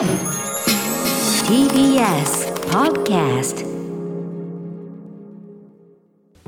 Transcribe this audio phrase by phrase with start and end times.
[0.00, 0.08] TBS
[2.70, 3.66] Podcast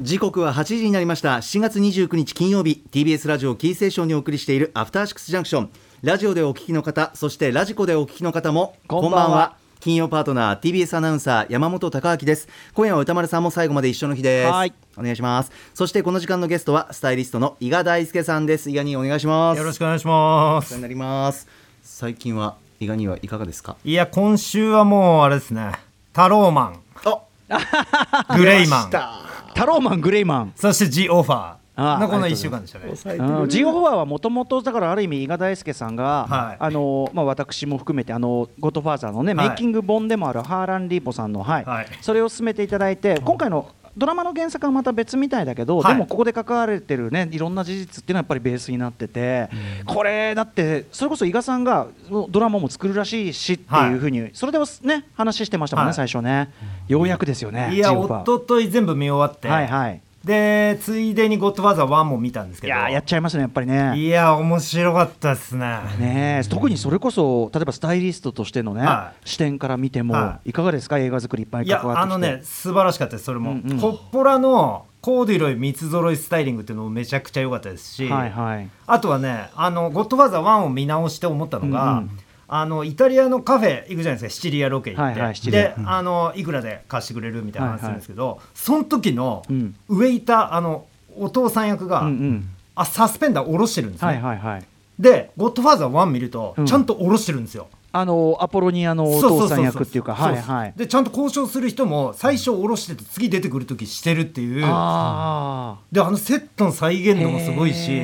[0.00, 1.36] 時刻は8時になりました。
[1.36, 2.82] 7月29日金曜日。
[2.90, 5.70] TBS ラジオキーセーションにお送りしているアフターシックスジャンクション。
[6.00, 9.58] ラジオでお聞きの方そしてラジコでお聞きの方もこんばんは。
[9.80, 12.48] 金曜パートナー TBS アナウンサー山本貴明です。
[12.72, 14.50] 今夜は歌丸さんも最後まで一緒の日です。
[14.50, 14.72] はい。
[14.96, 15.52] お願いします。
[15.74, 18.70] そしてこの時間のゲストはスタイリストの伊賀大輔さんです。
[18.70, 19.58] 伊賀にお願いします。
[19.58, 20.68] よろしくお願いします。
[20.68, 21.46] お世話になります。
[21.82, 23.76] 最近は伊賀にはいかがですか？
[23.84, 25.72] いや今週はもうあれですね。
[26.12, 26.74] タローマ
[27.04, 28.34] あ。
[28.34, 28.90] ン グレイマン。
[28.90, 30.52] タローマングレイマン。
[30.56, 32.86] そしてジオファあーのこの1週間でしたね。
[33.16, 33.48] うん。
[33.48, 36.56] ジオフォアはもともとだからある意味伊賀大輔さんが、はい。
[36.58, 39.48] あのまあ、私も含めてあのゴッドファーザーのね、はい。
[39.48, 41.64] メイキング本でもあるハーラン・リーポさんの、はい。
[41.64, 41.86] はい。
[42.02, 45.94] それを進めていただいて今回のドラマの原作はまた別みたいだけど、はい。
[45.94, 49.50] でもここで関われてるねいろんな事実っていうのはやっぱりベースになってて、
[49.86, 51.86] これだってそれこそ伊賀さんが
[52.28, 55.94] ドラマも作るらしいしっていうふうに、それでもね話してましたもんね、はい。
[55.94, 56.52] 最初ね。
[56.88, 59.48] ようやくですよねいやジオファおととい全部見終わって。
[59.48, 62.74] はいはいでついでにゴッドファーザー1も見たんですけど。
[62.74, 63.96] いやーやっちゃいますねやっぱりね。
[63.96, 65.80] いや面白かったですね。
[65.98, 70.52] ねえ特にそれこそ例えばスタイリストとしてのね、は視点から見ても、、はい。
[70.52, 70.98] かがですか？
[70.98, 73.80] 映画作りいっぱい関わってあのね素晴らしかったですそれも、うんうん。
[73.80, 78.68] コッポラのコーデュロイ三つ揃いスタイリングっていうのもめちゃくちゃ良かったですし、はいはい。
[78.86, 82.10] あとはねあのゴッドファーザー1を見直して思ったのが、うんうん
[82.54, 84.28] あのイタリアのカフェ行くじゃないですか。
[84.28, 85.62] シチリアロケ行って、はいはいシチリア。
[85.62, 89.74] で、あのいくらで貸してくれるみたいな話するんですけど、その時のうん。
[89.88, 90.84] 上いたあの
[91.16, 92.48] お父さん役が、うんうん。
[92.74, 94.64] あサスペンダー下ろしてるんですね、はいはいはい。
[94.98, 96.66] でゴッドファーザー1見ると、うん。
[96.66, 97.68] ちゃんと下ろしてるんですよ。
[97.94, 100.74] あのアポロニアのお父さん役っていうかはいはい。
[100.76, 104.64] でちゃんと交渉する人も最初下ろしてて次出てくる時してるっていう。
[104.66, 107.98] あであのセットの再現度もすごいし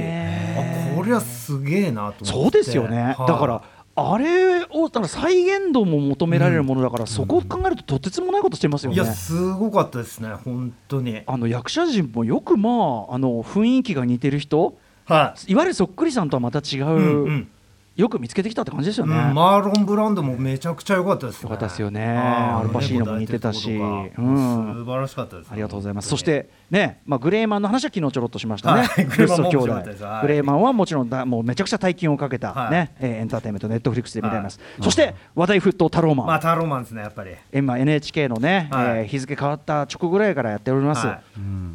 [0.57, 2.25] あこれはすげえなと思って。
[2.25, 3.29] そうですよね、はい。
[3.29, 3.63] だから
[3.99, 8.97] あれをだから再現度も求められるものだから、そこを考えるととてつもないことしてますよね。
[8.97, 11.23] いやすごかったですね本当に。
[11.27, 14.77] あの役者陣もよくまああの雰囲気が似てる人。
[15.05, 17.49] はいわゆるそっくりさんとはまた違う、うんうん
[17.99, 21.41] よく見つけてきたって感じですよね、うんマーロン・ブランドもめちゃくちゃ良かったですね。
[21.43, 22.17] 良かったですよね。
[22.17, 23.75] あーアルパシーノも似てたし。
[23.75, 24.67] うん。
[24.67, 26.09] が素晴らしかったですありがとうございます。
[26.09, 28.83] そしてね、まあグレーマンの話は昨日ちょろっとしましたね。
[28.83, 30.05] はい グレーマンも超面白かったです。
[30.05, 30.23] はい。
[30.23, 32.71] グレーマンはもちろんだもうめちゃくちゃ大金をかけたはい。
[32.71, 34.61] ね、えーエンターテインメントネットフリックスで見られます。
[34.61, 34.85] はい。
[34.85, 36.27] そして話題沸騰タローマン。
[36.29, 37.33] まあタローマンですねやっぱり。
[37.53, 38.85] 今 NHK のね、はい。
[38.85, 41.05] えー日付変わった直後ぐらいからやっております。
[41.05, 41.21] はい。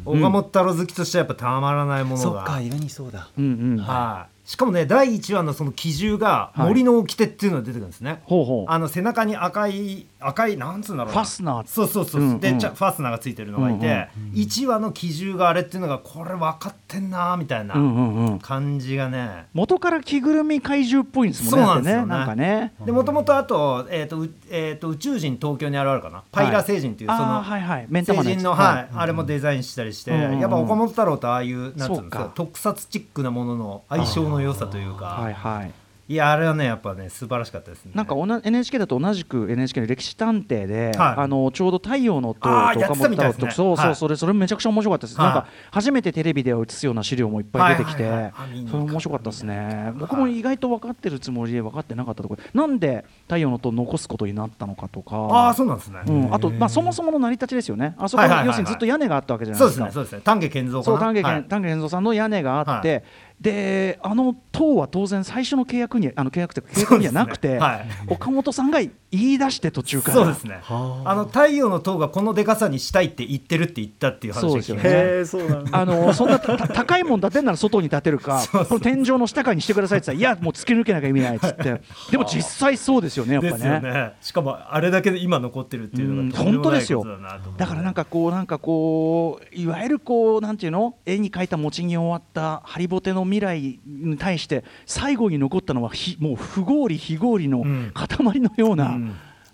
[0.06, 2.22] 岡本太郎好きとしてはやっぱたまらないものが。
[2.22, 3.28] そっか伊賀にそうだ。
[3.36, 3.84] うんうん。
[3.84, 6.68] はいしかもね第1話のその機銃がはい。
[6.68, 8.64] 森の掟っていうのが出てくるんですね、ほうほう。
[8.68, 11.20] あの背中に赤い赤いなんつうんだろうな。
[11.20, 11.66] ファスナー。
[11.66, 12.40] そうそうそう、うんうん。
[12.40, 18.38] でちゃファスナーがついてるのがいて、うん1話の機銃があれっていうのがこれ分かってんなーみたいなうんうんうん。
[18.40, 21.66] 感じがね、元から着ぐるみ怪獣っぽいんですもんね。
[21.66, 22.06] そうなんですよね。
[22.06, 22.74] なんかね。
[22.84, 26.22] でもともとあと,、えーとうえー、と宇宙人東京にあるあるかな。
[26.32, 27.86] パイラ星人っていうそのはいはい。
[27.90, 28.88] 星人の、はい。
[28.94, 30.40] あれもデザインしたりして、うんうんうん。
[30.40, 32.32] やっぱ岡本太郎とああいうなんつうんですか。
[32.34, 35.72] 特撮チックなものの相性の良さというか、はいはい。
[36.06, 37.92] いやあれはねやっぱね素晴らしかったですね。
[37.94, 41.14] なんか NHK だと同じく NHK の歴史探偵で、はい。
[41.22, 43.46] あのちょうど太陽の塔と岡本てたみたいですね。
[43.46, 43.96] 太郎とそうそうはい。
[43.96, 45.26] それそれめちゃくちゃ面白かったです、はい。
[45.28, 48.32] なんか初めてテレビでは映すような資料もいっぱい出てきて、はいはいはい。
[48.36, 49.92] あ見に行かそれ面白かったですね。
[49.96, 55.16] 僕も意外と分かってるつもりで分かってなかったところなんで太陽の塔を残すことになったのかとか。
[55.16, 57.94] ああそうなんですね、うん、あと、まあ、そもそもの成り立ちですよね。
[57.96, 59.94] あそこ要するにずっと屋根があったわけじゃないそうでかですすね。
[59.94, 60.20] そうですね。
[60.22, 61.44] 丹下健三そう丹下健はい。
[61.44, 63.02] 丹下健三さんの屋根があって、は
[63.40, 67.58] であの塔は当然最初の契約にあの契約というか契約にはなくて、ね。
[67.58, 67.86] はい。
[68.08, 68.80] 岡本さんが
[69.16, 70.14] 言い出して途中から。
[70.14, 70.60] そうですね。
[70.68, 71.14] あ。
[71.14, 75.24] の太陽の塔がこのでかさにしたいって言ってるって言ったっていう話ですよね。
[75.24, 75.78] そうなんだ。
[75.78, 78.66] あのそんな 高いもん建てんなら外に建てるかそうそう。
[78.66, 81.80] この天井の下かにしてくださいって言ったらいやもう突き抜けなきゃ意味ないっつって。
[82.10, 83.80] でも実際そうですよねやっぱですよね。
[83.80, 97.92] ねしかもあれだけで今残ってるっていうのがとんでもないことだからなんかこうなんかこういわゆるこうなんていうの絵に描いた餅に終わったハリボテの未来に対して最後に残ったのはひもう不合理非合理のうん。
[97.94, 99.03] 塊のようなうん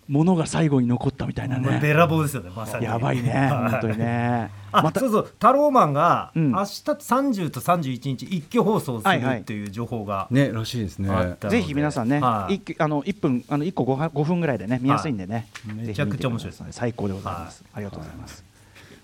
[0.08, 1.94] ものが最後に残ったみたいなまあべね。
[1.94, 2.84] らぼうですよねまさに。
[2.84, 3.70] やばいねはい。
[3.70, 4.50] 本当にね。
[4.72, 6.50] あまたそうそうタローマンがうん。
[6.50, 11.36] 明日30と31日一挙放送するっていう情報がねらしいですね。
[11.48, 12.54] ぜひ皆さんね、はい。
[12.56, 18.44] 一あの1分あの1個 5, 5分ぐらいでね見やすいんでね、めちゃくちゃ面白いです最高でございます、ありがとうございます。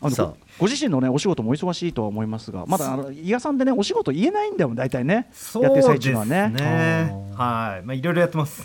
[0.01, 5.29] あのごご自身のねお仕事もお忙しいとは思いますがまだあの伊賀さんでねお仕事言えないんだよ大体ね。
[5.33, 6.49] そうやってる最中はね。
[6.49, 7.87] ねはい。
[7.87, 8.65] まあいろいろやってます。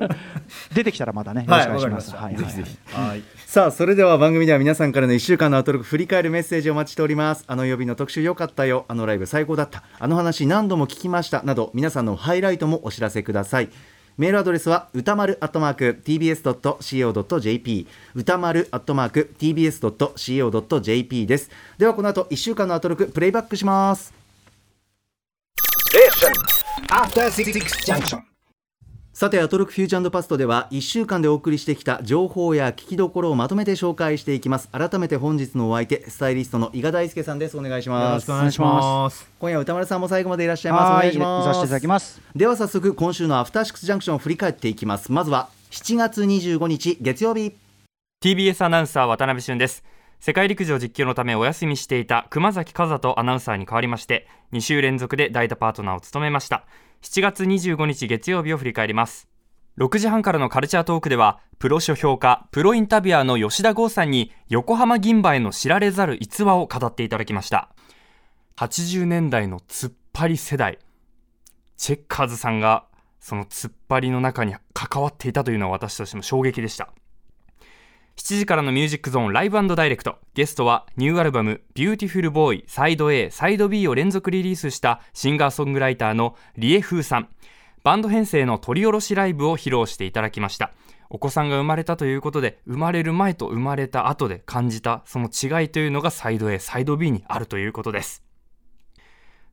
[0.72, 2.78] 出てきたらまだねよろしくお願いします、はいはいぜひぜひ。
[2.92, 3.22] はい。
[3.44, 7.44] さあそれでは番組では皆さんからの1週間のアウトロック振り返るメッセージをお待ちしております。
[7.46, 8.84] あの曜日の特集良かったよ。
[8.88, 9.82] あのライブ最高だった。
[9.98, 11.42] あの話何度も聞きました。
[11.42, 13.68] など皆さんのハイライトもお知らせください
[14.18, 21.50] メールアドレスは歌丸アットマーク tbs.co.jp 歌丸アットマーク tbs.co.jp です。
[21.78, 24.14] ではこの後1週間のアトロクプレイバックします。
[26.90, 27.52] After Six
[27.84, 28.35] Junction.
[29.16, 34.68] さてアトロクフュージョンパストでは1週間でお送りしてきた情報や聞きどころをまとめて紹介していきます。
[34.68, 37.56] 改めて本日のお相手スタイリストの伊賀大輔さんです。
[37.56, 39.26] お願いしよろますしくお願いします。
[39.40, 40.90] 今夜は歌丸さんも最後までいらっしゃいます。
[40.90, 41.46] おはい願いします。
[41.46, 42.20] させていただきます。
[42.34, 45.10] では早速今週のアフターシックスジャンクションを振り返っていきます。
[45.10, 47.54] まずは7月25日月曜日。
[48.22, 49.82] TBS アナウンサー渡辺俊です。
[50.20, 56.64] 世界陸上実況のためお休みしていた熊崎和人アナウンサーに代わりまして2週連続で代打パートナーを務めました
[57.02, 59.28] 7月25日月曜日を振り返ります。
[59.78, 67.68] 6時半からのカルチャートークではプロ書評家プロインタビュアーの吉田豪さんに横浜銀蝿への知られざる逸話を語っていただきました。
[68.56, 70.78] 80年代のツッパリ世代。
[71.76, 72.86] チェッカーズさんが
[73.20, 76.92] そのツッパリの中に関わっていたというのは私としても衝撃でした。
[78.16, 80.16] 7時からのミュージックゾーンライブダイレクト。
[80.32, 87.28] ゲストはニューアルバム「ビューティフルボーイサイド A サイド B」を連続リリースしたシンガーソングライターの Rie fu さん。
[87.84, 90.72] バンド編成の取り下ろしライブを披露していただきました。
[91.10, 98.25] お子さんが生まれたということで生まれる前と生まれた後で感じたその違いというのがサイド A サイド B にあるということです。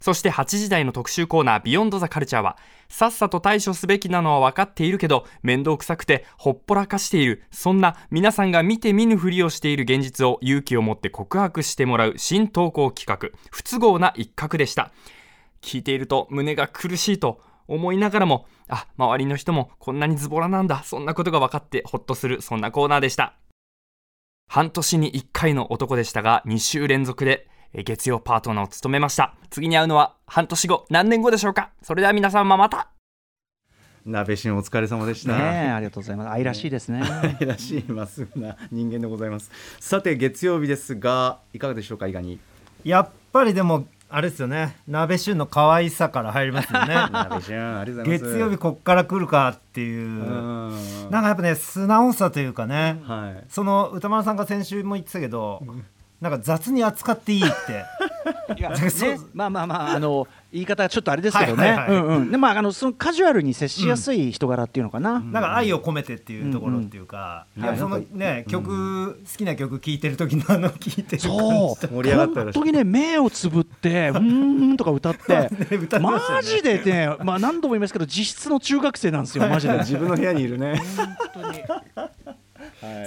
[0.03, 2.57] そして8時台の特集コーナービヨンドザカルチャーは
[2.89, 7.44] さっさと対処すべきなのは分かっているけど面倒くさくてほっぽらかしている。
[7.51, 13.39] そんな皆さんが見て見ぬふりをしている現実を勇気を持って告白してもらう新投稿企画。
[13.50, 14.91] 不都合な一角でした。
[15.61, 17.39] 聞いていると胸が苦しいと
[17.69, 20.83] 思いながらもあ周りの人もこんなにズボラなんだ。
[20.83, 23.38] そんなことが分かってほっとするそんなコーナーでした。
[24.50, 29.34] 半年に1回の男でしたが2週連続で月曜パートナーを務めました。
[29.50, 31.72] 次に会うのは半年後、何年後でしょうか？
[31.81, 32.90] それでは皆様また
[34.06, 35.36] 鍋しんお疲れ様でした。
[35.36, 36.30] ね、ありがとうございます。
[36.30, 37.02] 愛らしいですね。
[37.40, 39.50] 愛らしいまっすぐな人間でございます。
[39.80, 42.40] さて月曜日ですがいかがでしょうかいかに？
[42.84, 44.75] やっぱりでもあれですよね。
[44.88, 46.94] 鍋しんの可愛さから入りますよね。
[47.12, 48.04] 鍋しゅん。
[48.04, 53.02] 月曜日こっから来るかっていうなんかやっぱね素直さというかね。
[53.06, 55.64] はい、その歌丸さんが先週も言ってたけど
[56.24, 57.84] なんか雑に扱っていいって。
[58.58, 58.78] いや ね、
[59.34, 61.98] まあまあまああの言い方はちょっとあれですけどね、はいはいはい。
[61.98, 62.31] うんうん。
[62.31, 67.64] でまああのそのカジュアルに接しやすい人柄っていうのかな、なんか愛を込めてっていうところっていうか、うん。
[67.64, 71.22] いやそのね曲、好きな曲聴いてる時のあの聴いてる。
[71.22, 71.90] 感そじう。
[71.90, 74.20] 盛り上がったらしい本当にね目をつぶって「うー
[74.74, 76.08] ん」とか歌って歌っね。
[76.08, 79.78] マジでね、まあ、何度も言いますけど実質の中学生なんですよ マジで。
[79.80, 80.81] 自分の部屋にいるね。
[80.96, 81.60] 本当に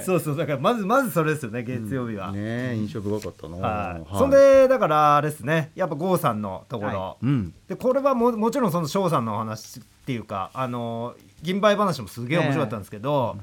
[0.05, 3.57] そうそうだからまずまずそれですよね月曜日は、ねえ印象深かったな。
[3.57, 3.99] はい。
[3.99, 4.05] はい。
[4.17, 5.71] そんでだからあれですね。
[5.75, 7.53] やっぱ郷さんのところ、はうん。
[7.67, 13.37] でこれはももちろんその翔さんのお話っていうかあの銀杯話もすげえ面白かったんですけど、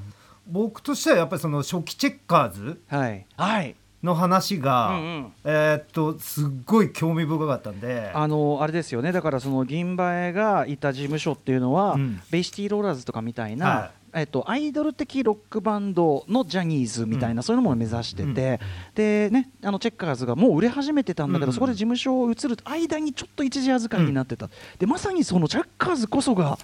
[0.47, 5.33] 僕としてはやっぱりその初期チェッカーズはい、はい、の話が、うんうん。
[5.43, 8.11] えーっとすっごい興味深かったんで。
[8.13, 9.11] あのあれですよね。
[9.11, 12.21] だからその銀馬エがいた事務所っていうのは、うん。
[12.31, 18.59] ベイシティローラーズとかみたいな、はえっと、アイドル的ロックバンドのジャニーズみたいな、そういうのも目指してて、
[18.95, 26.57] でねあのチェッカーズがもう売れ始めてたんだけど、うんそこで事務所を移る間にちょっと一時預かりになってた、でまさにそのチェッカーズこそが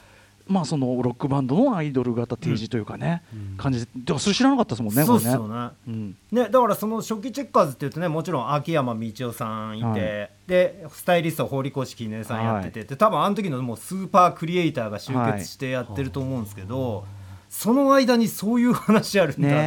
[0.48, 3.24] まあそのロックバンドのアイドル型提示というかね、
[3.58, 5.38] 感じでそれ知らなかったですもんねそうっこれね。
[5.38, 5.70] すよね。
[5.88, 6.18] うん。
[6.32, 10.00] ね、だからその初期チェッカーズっていうとねもちろん秋山道夫さんいて、はい。
[10.48, 17.06] でスタイリスト堀越絹枝さんやってて、で多分あの時のもうスーパークリエイターが集結してやってると思うんですけど、
[17.52, 19.64] その間にそういう話あるんだと思っ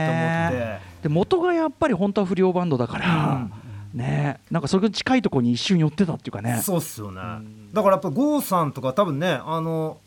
[0.50, 3.50] て、ねで元がやっぱり本当は不良バンドだから、
[3.93, 6.62] ねなんかそれに近いところに一瞬寄ってたっていうかね。
[6.62, 7.21] そうっすよね、
[7.75, 9.99] だからやっぱ郷さんとか多分ねあの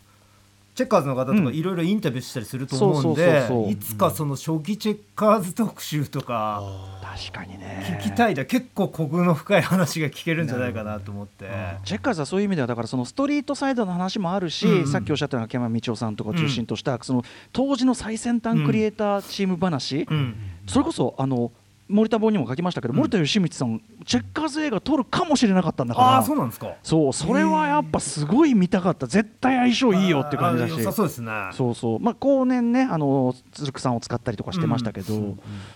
[0.77, 1.45] チェッカーズの方とうん。
[1.45, 6.61] かいろいろインタビューしたりすると思うんでいつかその初期チェッカーズ特集とか
[7.01, 7.99] 確かにね。
[7.99, 8.45] 聞きたいだ。
[8.45, 11.49] 結構コクの深い話が聞けるんじゃないかなと思って。
[11.83, 14.79] チェッカーズはそういう意味ではだからそのストリートサイドの話もあるし、うん。
[14.81, 20.35] うんさっきおっしゃった秋山道夫さんとかを中心とした、その当時の最先端クリエイターチーム話、うん。
[20.67, 21.51] それこそあの
[21.89, 26.07] 森田本にも書きましたけど、森田義満さんチェッカーズ映画撮るかもしれなかったんだから。
[26.07, 26.73] ああそうなんですか。
[26.83, 29.07] そうそれはやっぱすごい見たかった。
[29.07, 31.31] 絶対相性いいよっていう感じだあー良さしそうですね。
[31.53, 31.99] そうそう。
[31.99, 35.35] まあ後年ねあの鈴木さんを使ったりとかしてましたけど、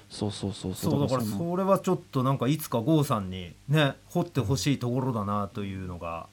[0.10, 1.02] そうそうそうそう。
[1.02, 6.28] だからそれはちょっとなんかいつか郷さんにね掘ってほしいところだなというのが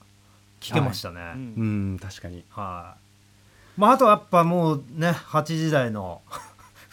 [0.61, 1.21] 聞けましたね。
[1.21, 1.55] うん。
[1.57, 2.45] うん確かに。
[2.51, 6.21] はい、まああとはやっぱもうね8時台の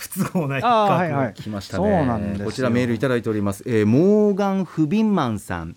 [0.09, 0.73] 不都合な一角。
[0.73, 1.33] あーはいはい。
[1.33, 2.45] 来ましたそうなんねですよ。
[2.45, 5.75] こちらメールいただいております、えーモーガン・フビンマンさん。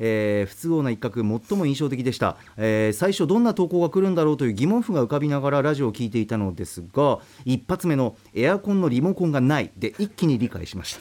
[0.00, 11.00] えー不都合な一角最も印象的でした、えー最初どんな投稿が来るんだろうという疑問符が浮かびながらラジオを聞いていたのですが一発目のエアコンのリモコンがないで一気に理解しました。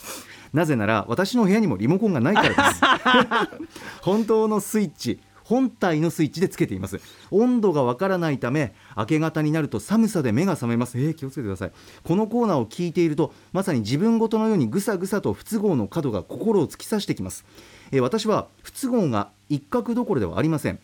[0.54, 2.82] なぜなら私の部屋にもリモコンがないからです。
[4.04, 7.00] 本当のスイッチ本体のスイッチでつけています。
[7.32, 10.98] 温度がわからないため明け方になると寒さで目が覚めます。
[10.98, 11.72] えー気をつけてください。
[12.04, 17.46] このコーナーを聞いているとまさに自分ごとのようにぐさぐさと不都合の角が心を突き刺してきます、
[17.92, 20.80] えー私は不都合が一角どころではありません。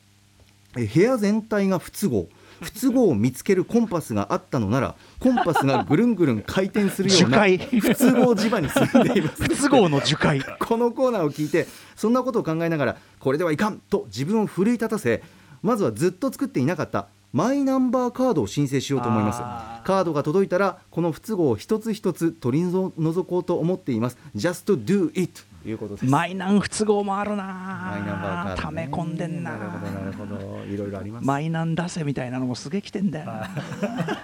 [0.75, 2.27] えー部屋全体が不都合。
[2.61, 9.43] 不都合を見つけるコンパスがあったのならコンパスがぐるんぐるん回転するような不都合磁場に住んでいます。
[9.43, 10.41] 不都合の樹海。
[10.59, 15.21] このコーナーを聞いてそんなことを考えながらこれではいかんと自分を奮い立たせ
[15.61, 19.39] まずはずっと作っていなかったマイナンバーカードを申請しようと思います。
[19.41, 24.17] あカードが届いたらこの不都合を一つ一つ取り除こうと思っています。
[24.35, 25.41] Just do it.
[25.43, 26.05] ということです。
[26.05, 27.43] マイナン不都合もあるな。
[27.43, 28.87] マイナンバーカードね。
[28.87, 29.51] 溜め込んでんな。
[29.51, 30.65] なるほどなるほど。
[30.65, 31.25] いろいろあります。
[31.25, 33.25] マイナン出せみたいなのもすげえ来てんだよ。
[33.25, 33.49] な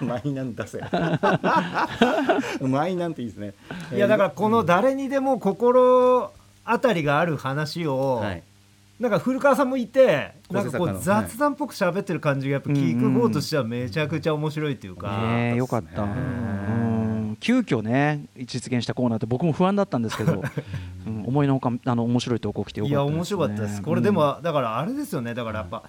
[0.00, 0.80] マイナン出せ。
[2.60, 3.54] マイナンっていいですね。
[3.94, 6.32] いやだからこの誰にでも心
[6.66, 8.42] 当たりがある話を、はい。
[8.98, 16.02] なんか古川さんもいてなんかこう雑談っぽく喋ってる感じがやっぱ聞く方としてはめちゃくちゃ面白いっていうか、ねえよかった。
[16.02, 17.36] うん。
[17.40, 20.42] 急遽ね実現したコーナーって僕も不安だったんですけど、
[21.06, 23.82] う ん思いのほかあの面白い投稿来てよかったです、ね、いや面白かったです。
[23.82, 25.34] これでも、だからあれですよね。
[25.34, 25.82] だからやっぱ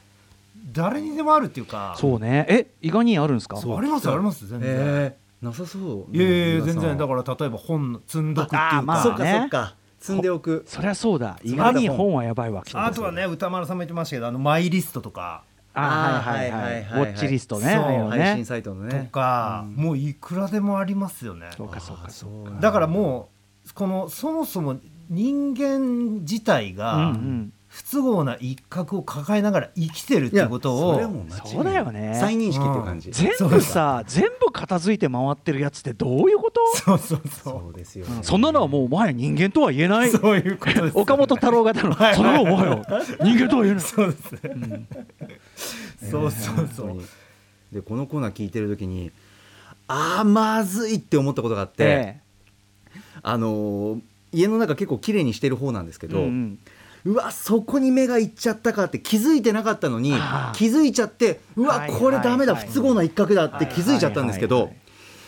[0.73, 1.95] 誰にでもあるっていうか。
[1.97, 2.45] そうね。
[2.49, 3.57] え意外にあるんですか？
[3.57, 6.17] ありますあります全然、えーなさそう。
[6.17, 6.97] いやいや全然。
[6.97, 8.77] だかから例えば本の積んどくっていうか。
[8.77, 9.39] あまあそっかね。
[9.41, 9.75] そっか。
[9.99, 10.63] 積んでおく。
[10.67, 11.37] そりゃそうだ。
[11.43, 15.43] 意外に本はやばいわあとはね歌丸さんも言ってましたけどあのマイリストとか。
[15.75, 17.03] あはいはいはい。
[17.03, 17.67] ウォッチリストね。
[17.67, 18.37] 配信ね。
[18.39, 19.09] とサイトのね。
[19.11, 21.49] か、もういくらでもありますよね。
[21.55, 22.59] そうかそうかそうか。
[22.59, 23.29] だからも
[23.67, 24.79] うこのそもそも
[25.09, 27.53] 人間自体うんうがん。
[27.69, 30.79] 不都合な一角を抱えながら生きてるっていうことを
[31.45, 32.17] そうだよね。
[32.19, 36.61] 再認識っていう感じ全部さ全部片付いて回ってるやつってどういうこと？
[36.75, 40.09] そうそうそそうですよそんなのはもうお前人間とは言えない。
[40.09, 41.93] うそういうことです岡本太郎型の。
[41.93, 42.15] はい。
[42.15, 42.83] それはお前よ
[43.21, 43.83] 人間とは言えない。
[43.83, 44.87] そうですね、
[46.09, 47.05] そうそうそう、本当に
[47.73, 49.11] でこのコーナー聞いてる時に
[49.87, 52.19] あーまずいって思ったことがあって、え。
[53.21, 53.99] あのー
[54.31, 56.59] 家の中結構綺麗にしてる方なんですけえど、うん
[57.05, 60.11] うわそこに目がいっちゃったかって気づいてなかったのに
[60.53, 64.73] 気づいちゃってうわこれダメだはい不都合な一角だって気づいちゃったんですけど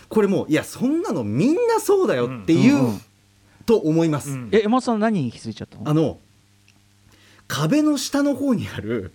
[0.10, 3.02] これもういやそんなのみんなそうだよっていう、うんうん。
[3.66, 4.50] と思います、うん。
[4.52, 5.90] え山本さん何に気づいちゃったの？
[5.90, 6.18] あの
[7.48, 9.14] 壁の下の方にある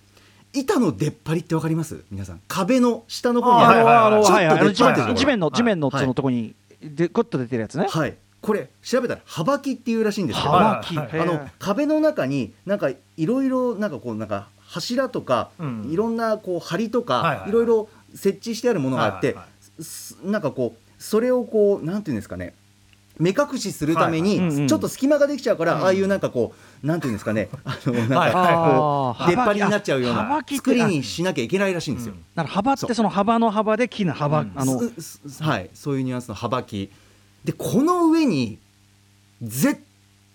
[0.53, 2.05] 板の出っ張りってわかります？
[2.11, 2.41] 皆さん。
[2.47, 6.01] 壁の下の方にあるちょっと出っ張ってる地面の地面のはい。
[6.01, 7.89] そのとこにでグッと出てるやつね。
[7.91, 10.83] はいこれ調べたら幅木っていうらしいんですけどあ
[11.25, 15.89] の壁の中になんかいろいろなんかこうなんか柱とか、うん。
[15.91, 19.37] いろんなこう梁とか、はいろいろ設置してあるものがあって、
[20.25, 22.55] なんかこうそれをこうなんていうんですかね
[23.19, 25.85] 目隠しするために、ちょっと隙間ができちゃうから、うん。
[25.85, 32.15] ああいうなんかこうなんていうんですかねあのなんか、こう出っ張りになっちゃうような作りにしなきゃいけないらしいんですよ。
[32.15, 32.25] うん。
[32.35, 34.53] だから幅ってその幅の幅で木の幅、うん。
[34.57, 34.81] あの
[35.41, 35.71] はい。
[35.73, 36.91] そういうニュアンスの幅木
[37.45, 38.59] でこの上に
[39.43, 39.83] 絶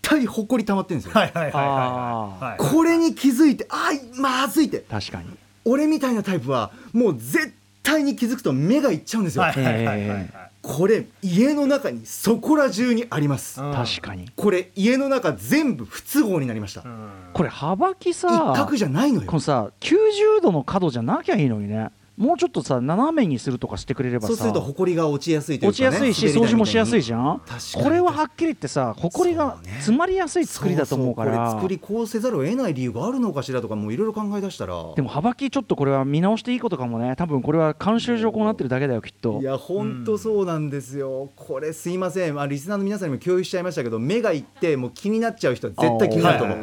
[0.01, 1.13] 対ほこり溜まってるんですよ。
[1.13, 2.43] はいはいはいはいはい。
[2.43, 4.79] はいこれに気づいてあーまずいって。
[4.89, 5.25] 確かに。
[5.65, 10.09] 俺みたいなタイプはもう絶対に気づくと目がいっちゃうんですよ、はいはいはいはい。
[10.09, 10.29] はい
[10.61, 14.29] これ家の中にそこら中にあります、うん確かに。
[14.35, 17.09] これ家の中全部不都合になりました、うん。
[17.33, 19.27] これ幅木一さ角じゃないのよ。
[19.27, 27.41] このさ90度の角じゃなきゃいいのにねもうちょっとさ斜めにするとかしてくれればさそうすると埃が落ちやすいというか、ね、落ちやすいし掃除もしやすいじゃん？
[27.81, 31.37] これははっきり言ってさ埃が詰まりやすい作りだと思うから。
[31.37, 34.75] これ作りこうせざるを得ない理由があるのかしらとかもういろいろ考え出したら。
[34.95, 37.15] でも幅木ちょっとこれは見直していいことかもね。
[37.15, 39.39] 多分これは慣習上こうなってるだけだよきっと。
[39.39, 46.57] いや本当そうなんですよ、これすいません、まあ、リスナーの皆さんにも共有しちゃいましたけど目がいってもう気になっちゃう人は絶対気になると思う、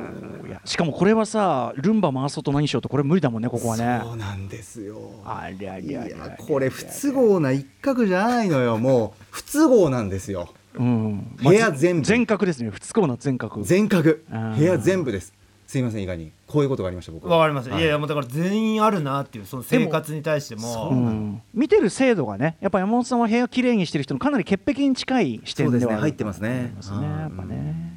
[0.46, 4.01] いやしかもこれはさルンバ回そうと何しようとこれ無理だもんねここはね。
[4.03, 4.99] そうなんですよ。
[5.25, 6.43] ありゃいりゃりやゃ。
[6.43, 8.79] これ不都合な一角じゃないのよ。
[8.79, 10.49] もう不都合なんですよ。
[10.75, 11.37] うん。
[11.43, 12.07] 部屋全部。
[12.07, 12.71] 全角ですね。
[12.71, 13.63] 不都合な全角。
[13.63, 14.17] 全角。
[14.57, 15.33] 部屋全部です。
[15.67, 16.31] すいません意外に。
[16.47, 17.83] こういうことがありました僕わかりました、はい。
[17.83, 20.91] い、やいやもうだから全員あるなっていうその生活に対しても。
[20.91, 20.95] う。
[20.95, 21.43] ん。
[21.53, 25.97] 見てる精度がねやっぱ山本さんは部屋きれいにしてる人のかなり潔癖に近い視そうです点ではある。
[25.97, 26.01] ね。
[26.03, 26.73] 入ってますね。
[26.77, 27.05] ますね。
[27.05, 27.57] やっぱね。
[27.57, 27.96] そう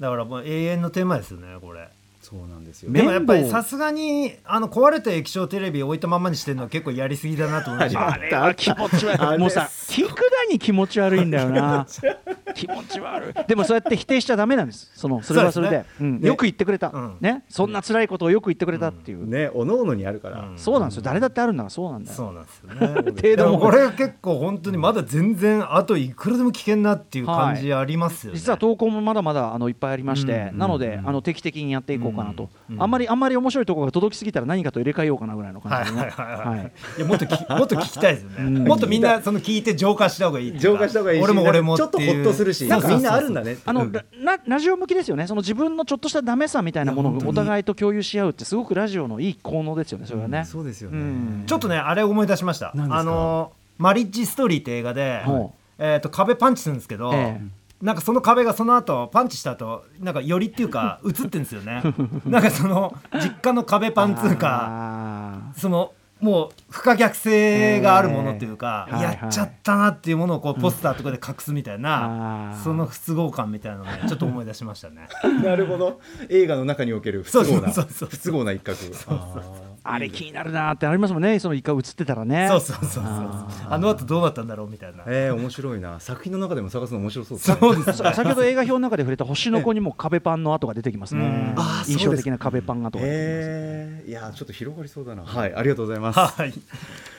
[0.00, 1.88] だからもう永遠のテーマですよねこれ。
[2.34, 2.90] そうなんですよ。
[2.90, 7.94] めでもやっぱりさすがにあの壊れた液晶テレビ置いたままにしてるのは結構やりすぎだなと思いまし。
[7.94, 9.38] た あれは気持ち悪い。
[9.38, 11.84] もうさ聞くだに気持ち悪いんだよな。
[11.84, 12.14] 聞
[12.54, 13.44] 気持ち悪い。
[13.46, 14.90] でもそうやって否定しちゃダメなんです。
[14.94, 15.76] そのそれはそれで。
[15.76, 16.20] そうですうん。
[16.20, 16.28] ね。
[16.28, 17.16] よく言ってくれた、うん。
[17.20, 17.44] ね。
[17.48, 19.50] そんな辛いことをよく言ってくれたっていう、ね。
[19.54, 20.58] おのおのにあるから、うん。
[20.58, 21.02] そうなんですよ。
[21.02, 22.16] 誰だってあるんだからそうなんだよ。
[22.16, 22.86] そうなんですよね。
[23.04, 23.52] 程で度も。
[23.52, 30.58] もこれ結構本当にまだ全然あといくらでも危険なっていう感じありますよね、実は投稿もまだまだあのいっぱいありまして、うん。
[30.58, 32.82] なのであの定期的にやっていこうかなと、うん。
[32.82, 36.72] あんまりあんまり面白いところが届きすぎたら何かと入れ替えようかなぐらいのはい感じでね、はいはいはい、はい。
[36.98, 38.68] いやもっとき もっと聞きたいですよね、うん。
[38.68, 43.56] もっとみんなその聞いて浄化した方がいい浄化した方がいいし俺も俺もちょっとほっとするしそうそうそうみんなあるんだね。
[43.64, 45.26] あのラララジオ向きですよね。
[45.26, 51.44] その自分のちょっとしたダメさみたいなものをお互いと共有し合うってすごくラジオのいい効能ですよねそれはね、そうですよね、うん。
[51.46, 52.72] ちょっとねあれ思い出しました。
[52.74, 52.98] 何ですか？
[53.00, 61.82] あのマリッジストーリーって映画で、ほえー、と壁パンチするんですけど、ええなんかその壁がその後パンチした後なんかよりっていうか 映ってんですよね。
[62.24, 69.18] なんかその実家の壁パンつうかあそのもう不可逆性があるものっていうか、えーはいはい。
[69.20, 72.62] やっちゃったなっていうものをこうポスターとかで隠すみたいな、あー。
[72.62, 75.08] その不都合感みたいなのね ちょっと思い出しましたね。
[75.42, 76.00] なるほど。
[76.30, 78.08] 映画の中における不都合なそうそうそうそう。
[78.08, 78.78] 不都合な一角。
[78.78, 81.38] ーあれ気になるなーってありますもんね。
[81.38, 82.48] そのイカ映ってたらね。
[82.48, 85.04] そうそうそうそうああの後どうなったんだろうみたいな。
[85.06, 86.00] えー、面白いな。
[86.00, 87.56] 作品の中でも探すの面白そうですね。
[87.60, 87.98] そうです。
[87.98, 91.54] さ先ほど映画表の中で触れた星の子にも壁パンの跡が出てきますね。
[91.86, 93.28] 印象的な壁パンがとか出てきます。
[93.28, 95.22] えー、いやちょっと広がりそうだな。
[95.22, 95.54] はい。
[95.54, 96.18] ありがとうございます。
[96.18, 96.54] はい。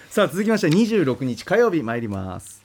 [0.09, 2.63] さあ続きまして26日火曜日参ります。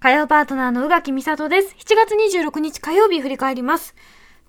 [0.00, 1.76] 火曜パートナーの宇垣美里です。
[1.78, 3.94] 7月26日火曜日振り返ります。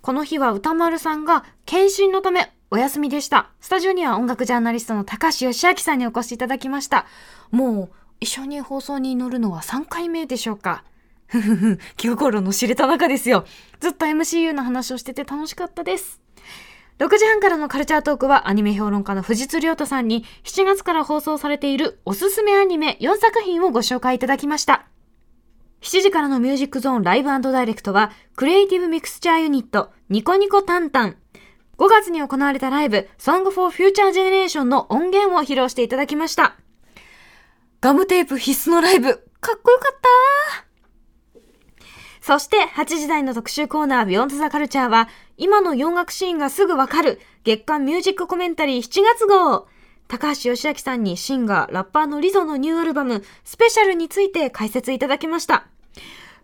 [0.02, 3.50] この日は歌丸さんが検診のためお休みでした。
[3.62, 7.08] スタジオには音楽ジャーナリストの高橋義明さんにお越しいただきました。
[7.50, 10.84] もう一緒に放送に乗るのは3回目でしょうか。
[11.26, 13.46] ふふふ、気心の知れた中ですよ。
[13.80, 16.22] ずっと MCU の話をしてて楽しかったです。
[17.00, 24.86] 6時半からのカルチャートークはアニメ評論家の藤津亮太さんに7月から放送されているおすすめアニメ4作品をご紹介いただきました。
[25.82, 31.16] 7時からのミュージックゾーンライブダイレクトは、クリエイティブミクスチャーユニット、ニコニコタンタン。
[31.80, 36.58] 5月に行われたライブ、Song for Future Generation の音源を披露していただきました。
[37.80, 40.66] ガムテープ必須のライブ、かっこよかった
[42.20, 49.70] そして、8時台の特集コーナー、ビヨンドザカルチャーは、今の洋楽シーンがすぐわかる、月間ミュージックコメンタリー7月号。
[50.10, 55.68] 高橋義明さんにシンガー、ラッパーのリゾのニューアルバム、スペシャルについて解説いただきました。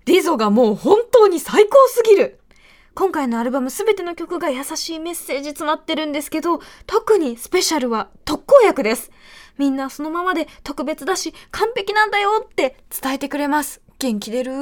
[0.05, 2.39] リゾがもう本当に最高すぎる
[2.95, 9.11] 今回のアルバム全ての曲が優しいメッセージ詰まってるんですけど、特にスペシャルは特効薬です。
[9.57, 13.81] みんなそのままで特別だし完璧なんだよって伝えてくれます。
[13.99, 14.53] 元気出る。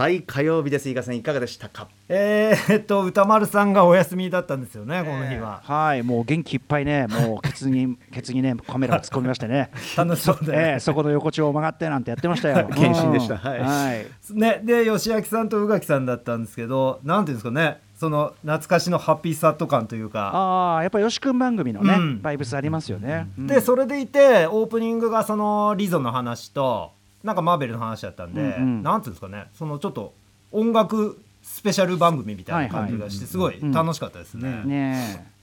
[0.00, 0.88] はい火曜日です。
[0.88, 1.86] 伊賀さんいかがでしたか？
[2.08, 5.60] えー、っと歌丸さんがお休みだったんですよねこの日は。
[5.62, 9.70] はいもう元気いっぱいねもうケツに ケツにねカメラを突っ込みましてね。
[9.98, 12.66] 楽しそうで、ええそこの横丁を曲がってなんてやってましたよ。
[12.74, 13.34] 献身でした。
[13.34, 13.40] うん。
[13.40, 13.60] はい。
[13.60, 14.06] はい。
[14.32, 20.30] ね、で吉明さんと宇垣さんだったんですけどなんていうんですかねその懐かしのハッピーサット感というか。
[20.32, 22.22] ああやっぱりよし君番組のね、うん。
[22.22, 23.46] バイブスありますよね、うん。
[23.46, 28.82] でそれでいてオープニングがそのリゾの話となんかマーベルの話だったんで、うんうん。
[28.82, 30.14] なんていうんですかねそのちょっと
[30.52, 34.62] 音楽スペシャル番組みたいな感じがしてすごい楽しかったですね。
[34.64, 35.40] ねえ。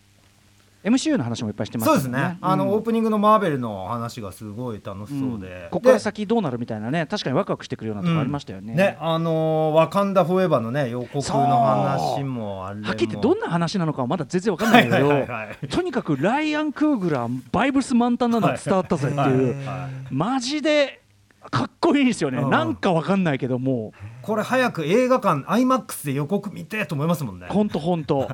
[0.89, 12.87] MCU の話もいっぱいしてますそうですね、あのオーププニングのマーベルの話がすごい楽しそうで、ここからで先どうなるみたいなね確かにワクワクしてくるようなとこありましたよね,、ねあのーワカンダ・フォーエバーのね予告の話もあれも。
[12.87, 15.67] はっきり言ってどんな話なのかはまだ全然わかんないけど、はいはいはいはい。
[15.67, 20.13] とにかくライアン・クーグラーバイブス満タンなのが伝わったぜっていう、はい。
[20.13, 21.01] マジで
[21.49, 22.49] かっこいいですよね、うん。
[22.49, 23.93] なんかわかんないけども。
[24.21, 27.47] これ早く映画館 IMAX で予告見てと思いますもんね。
[27.49, 28.29] うほんとほんと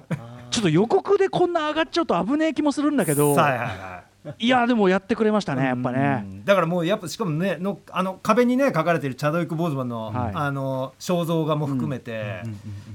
[0.49, 4.02] ちょっと予告でこんな上がっちゃうと危ねえ気もするんだけど、はいはいは
[4.39, 6.25] いやでもやってくれましたねやっぱね。
[6.27, 10.31] うんだからもうやっぱしかもねのあの壁にね書かれてるチャドウィック・ボーズマンの、はい。
[10.33, 12.43] あの肖像画も含めて、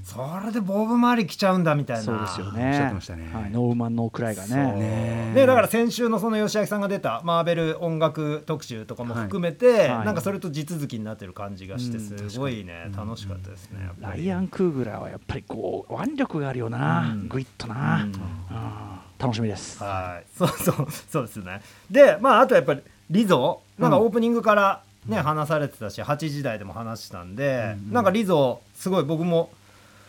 [0.04, 2.02] それでボブ・マーリー来ちゃうんだみたいな。
[2.02, 3.30] そうですよおっしゃねってましたね。
[3.32, 5.32] はい、ノーウマンノークライがね。
[5.34, 10.04] でだから先週のその吉明さんが出たマーベル音楽特集とかも含めて、はい。
[10.04, 13.90] なんかそれと地続きになってる感じがしてすごいね、楽しかったですね。
[14.00, 17.28] ライアン・クーグラーはやっぱりこう腕力があるよな、うん。
[17.28, 18.12] グイッとな、うん。
[18.12, 19.82] うん楽しみです。
[19.82, 21.60] はい、 そうそうそうですね。
[21.90, 29.50] で、まああとやっぱりリゾなんかオープニングからね、話されてたし、8時台でも話したんで、なんかリゾすごい僕も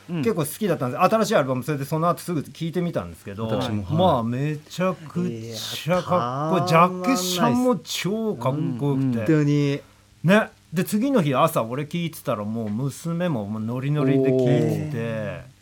[0.09, 1.03] うん結構好きだったんです。
[1.03, 6.67] 新しいアルバムそれでその後すぐ聞いてみたんですけど、私もはいまあめちゃくちゃかっこいい。
[6.67, 9.81] ジャケシャンも超かっこよくて、本当に
[10.23, 10.49] ね。
[10.73, 15.58] で次の日朝俺聞いてたらもう娘ももうノリノリで聞いてて。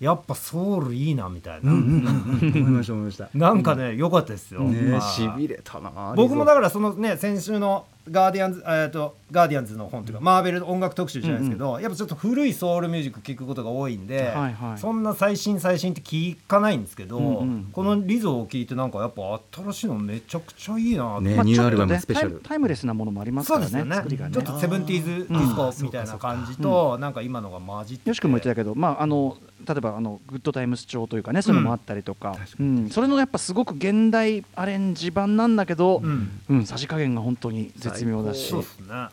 [0.00, 3.28] やっぱソウルいいなみたいな、うんうんうん思いました思いました。
[3.34, 14.78] なんかね良かったですよ、ねはいしびれたな僕もだかからそのね先週のガーディアンズ、えー、とガーディアンズの本というか、マーベル音楽特集じゃないですけど、やっぱちょっと古いソウルミュージック聞くことが多いんで、はいはい。
[14.78, 22.40] そんな最新最新って聞かないんですけど、うんうんこの Lizzo を聞いてなんかやっぱ新しいのめちゃくちゃいいなって、ねまあニューアルバムちょっとねスペシャル。
[22.40, 24.30] タイムレスなものもありますからねそうですよねね。
[24.32, 28.04] ちょっとセブンティーズディスコみたいな感じと、なんか今のが混じって。
[28.04, 32.90] てよし君も言ってたけど、まあ、あの例えばあのグッドタイムス調というかねそういうのもあったりとか,、うん。
[32.90, 36.30] それのやっぱすごく現代アレンジ版なんだけど、うん。
[36.48, 36.66] うん。
[36.66, 38.50] さじ加減が本当に絶妙だし。
[38.50, 39.08] そうですね。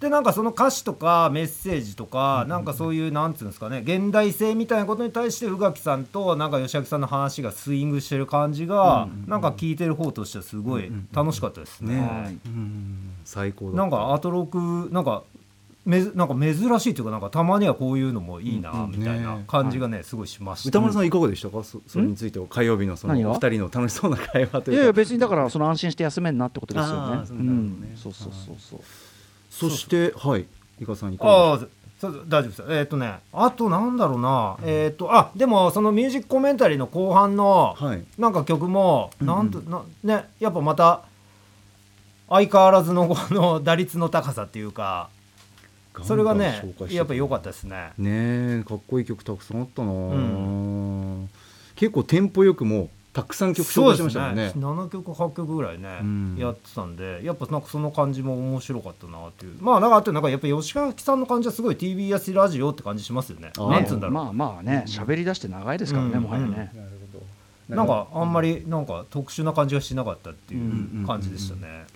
[0.00, 12.00] でなんかその歌詞とかメッセージとか、なんかそういうなんつうんですかね現代性みたいなことに対して宇垣さんとなんか吉明さんの話がスイングしてる感じが、なんか聞いてる方としてはすごい楽しかったですね。
[12.00, 12.36] はい。
[13.24, 15.22] 最高だなんかアトロクなんか
[15.84, 20.68] めずなんか珍しいというかなんかたまにはこういうのもいいなうんみたいな感じがね、すごいしました。
[20.68, 21.62] 歌丸さんいかがでしたか？
[21.62, 24.72] そそれについては火曜日のそのお二人の楽しそうな会話というか。
[24.72, 27.26] いやいや別にだからその安心して休めんなってことですよね。
[27.96, 28.80] そうそうそうそうそう。
[29.50, 30.46] そしてはい
[30.80, 31.58] 伊賀さんいかがああ
[32.00, 32.64] そう大丈夫です。
[32.68, 38.04] えっ、とねあとなんだろうな、えっ、とあでもそのミュージックコメンタリーの後半の、はい。
[38.18, 41.02] なんか曲も、なんとなねやっぱまた
[42.28, 45.08] 相変わらずのこの打率の高さっていうか
[46.02, 47.92] それがねやっぱ良かったですね。
[47.98, 51.28] ねえかっこいい曲たくさんあったな、ん
[51.76, 66.72] 結構テンポよくもうたくさん曲紹介しましたもんね7曲8曲ぐらいね、うんやってたんでやっぱなんかその感じも面白かったなっていうまあなんかあとなんかやっぱ吉川さんの感じはすごい TBS ラジオって感じしますよねなんつうんだろう、まあまあね喋り出して長いですからね、うんもはやね。
[67.68, 70.58] なんかあんまりなんか特殊な感じがしなかったってい
[71.02, 71.86] う感じでしたね。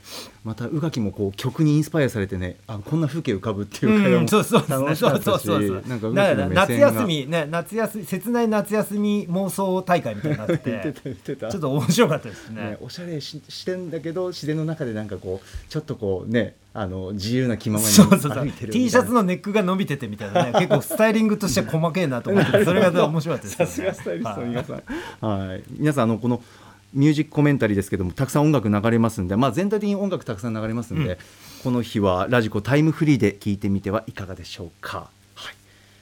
[0.48, 4.76] また宇垣もこう曲にインスパイアされてねあこんな風景浮かぶっていう会話もうんそうそうですね。
[4.78, 5.82] そう楽しかったしそうそうそう。
[5.86, 6.08] なんか
[6.48, 12.78] 夏休みね夏休み切ない夏休み妄想大会みたいになって てちょっと面白かったですねね。
[12.80, 25.48] おしゃれししてんだけど自然の中でなんかこうちょっとこうねあの自由な気ままにそうそうそう T シャツのネックが伸びててみたいなね 結構スタイリングとして細けえなと思ってそれが面白かったですよねさすがスタイリストの皆はいさん。
[25.48, 26.42] はい、皆さんあのこの
[26.94, 31.18] ミュージックコメンタリーですけどもたくさん音楽流れますんで、まあ、全体的に音楽たくさん流れますんで、
[31.62, 35.10] この日はラジコタイムフリーで聞いてみてはいかがでしょうか。
[35.34, 35.54] はい、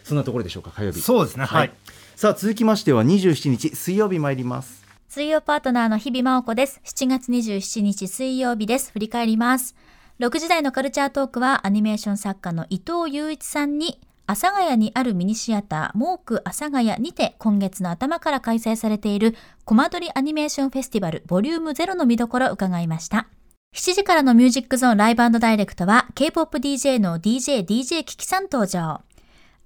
[0.04, 1.00] そんなところでしょうか火曜日。
[1.00, 1.72] そうですねはい
[2.16, 4.82] さあ続きましては27日水曜日参ります。
[5.10, 6.80] 水曜パートナーの日々真央子です。
[6.84, 8.90] 7月27日水曜日です。
[8.92, 9.74] 振り返ります。
[10.18, 23.28] 6時台のカルチャートークはアニメーション作家の伊藤雄一さんに阿佐ヶ谷にあるミニシアター、モーク阿佐ヶ谷にて今月の頭から開催されているコマ撮りアニメーションフェスティバルボリューム0の見どころを伺いました。
[23.74, 29.02] 7時からのミュージックゾーンライブダイレクトは K-POP DJ の DJ DJ キキさん登場。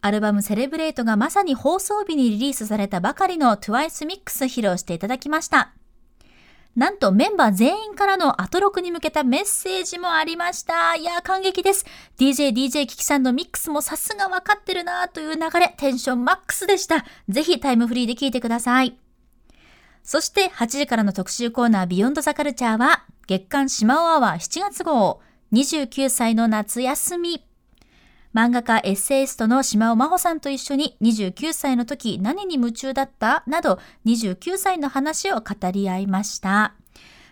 [0.03, 5.73] アルバムセレブレートがまさに放送日にリリースされたばかりの TWICE ミックス披露していただきました。
[6.77, 10.95] なんとメンバー全員からのアトロクに向けたメッセージもありました。
[10.95, 11.85] いや、感激です。
[12.17, 17.05] DJ、DJ キキさんのミックスもさすが分かってるなーという流れ、テンションマックスでした。
[17.29, 18.97] ぜひタイムフリーで聞いてください。
[20.03, 25.21] そして8時からの特集コーナービヨンドザカルチャーは月刊シマオアワー7月号
[25.53, 27.45] 29歳の夏休み
[28.35, 33.43] 漫画家エッセイストの島尾真帆さんと一緒に29歳の時何に夢中だった？
[33.47, 36.75] など29歳の話を語り合いました。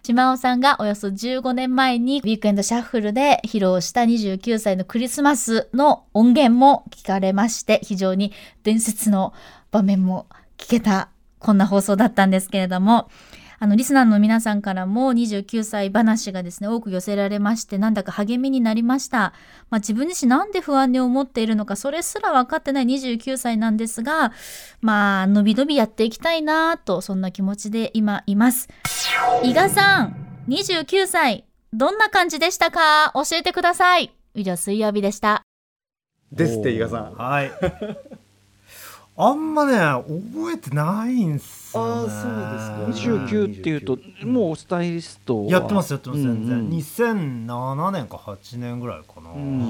[0.02, 8.32] 島尾さんがおよそ15年前にウィークエンドシャッフルで披露した29歳のクリスマスの音源も聞かれまして非常に
[8.62, 9.34] 伝説の
[9.70, 13.10] 場面も聞けたこんな放送だったんですけれども
[13.60, 19.32] あのリスナーの皆さんからも29歳話がですね多く寄せられましてなんだか励みになりました、
[19.70, 24.32] まあ、自分自身なんで不安に思っているのかそれすら分かってない29歳なんですが
[24.80, 28.68] まあのびのびやっていきたいなとそんな気持ちで今います。
[29.42, 33.12] 伊賀さん29歳どんな感じでしたか？
[33.14, 34.14] 教えてください。
[34.34, 35.42] 以上水曜日でした。
[36.32, 37.14] ですって伊賀さん。
[37.14, 37.50] はい。
[39.20, 41.92] あんまね覚えてないんすよ、ね。
[41.92, 43.08] あーそうですか。
[43.26, 45.50] 29っていうともうスタイリストは？
[45.50, 46.66] やってますやってます全然、うん。
[46.66, 49.60] うん2007年か8年ぐらいかな、うん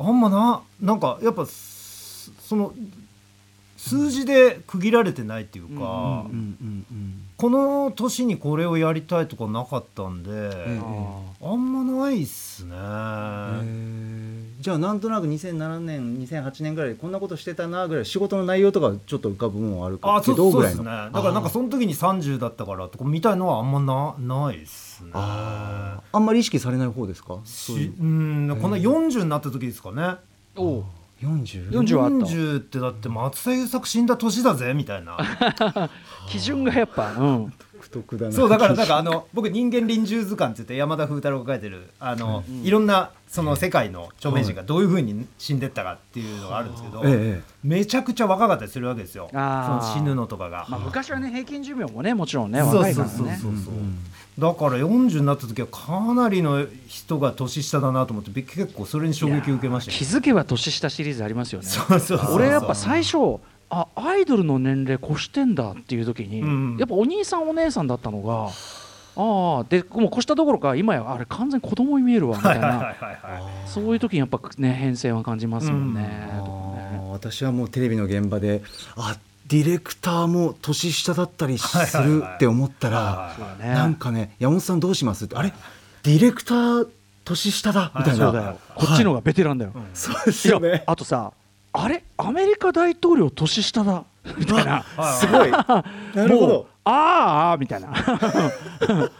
[0.00, 2.72] あんまななんかやっぱすその
[3.76, 10.80] 数字で区切られてないっていうか、うんうんうんうんこの年にこれをやりたいとかなかったんで、え
[11.40, 12.72] あんまないっすね、
[14.60, 20.78] じゃあなんとなく2007年2008年ぐらいでこんなことしてたなぐらい仕事の内容とかちょっと浮かぶもんあるかあそうけどぐらいの？
[20.78, 21.10] そうですね。
[21.12, 25.12] だからなんかその時に30だったからとかみたいのはあんまなないっすね。
[25.14, 27.38] あんまり意識されない方ですか？
[27.44, 30.16] そうんこんな40になった時ですかね。
[30.56, 30.84] おう
[31.20, 32.16] 40 40はあった。
[32.26, 35.18] 40ってだって松田優作死んだ年だぜみたいな。
[36.28, 37.52] 基準がやっぱ、うん、
[37.90, 38.32] 独特だな。
[38.32, 42.70] そうだからなんかあの僕人間臨終図鑑って言って山田風太郎が書いてるあの、い。
[42.70, 49.28] ろんなその世界の著名人がどういうふうに死んでったかっていうのがあるんですけど、ええめちゃくちゃ若かったりするわけですよ。
[49.32, 50.66] その死ぬのとかが。
[50.68, 53.38] まあ、昔はね平均寿命もねもちろんねそう若いそうそうからね。
[53.42, 53.74] そうそう
[54.38, 59.98] だから40になった時はかなりの人が年下だなと思ってび結構それに衝撃を受けましたよ。
[59.98, 61.66] 気づけば年下シリーズありますよね。
[61.66, 62.34] そうそうそう。
[62.34, 63.40] 俺やっぱ最初
[63.70, 66.76] あアイドルの年齢越してんだっていう時に、うん。
[66.78, 68.50] やっぱお兄さんお姉さんだったのが
[69.20, 72.68] ああでもう越したどころか今やあれ完全に子供に見えるわみたいな。
[72.68, 76.30] はいはいはいはいそういう時にやっぱね変遷は感じますもんね。
[76.32, 77.00] あとかね。
[77.02, 78.62] ー私はもうテレビの現場で
[78.96, 79.16] あ
[79.48, 85.52] ディレクターも年下だったりするって思ったらなんかね山本さんどうしますってあれ
[86.02, 86.88] ディレクター
[87.24, 88.26] 年下だみたいな。
[88.26, 88.58] そうだよ。
[88.74, 89.72] こっちの方がベテランだよ。
[89.92, 90.84] そうですよね。
[90.86, 91.32] あとさ
[91.82, 92.04] あれ？
[92.16, 94.04] アメリカ大統領年下だ？
[94.36, 94.82] みたいな。
[95.18, 95.50] すごい。
[95.50, 95.84] な
[96.26, 96.66] るほど。
[96.84, 97.92] あーあーみたいな。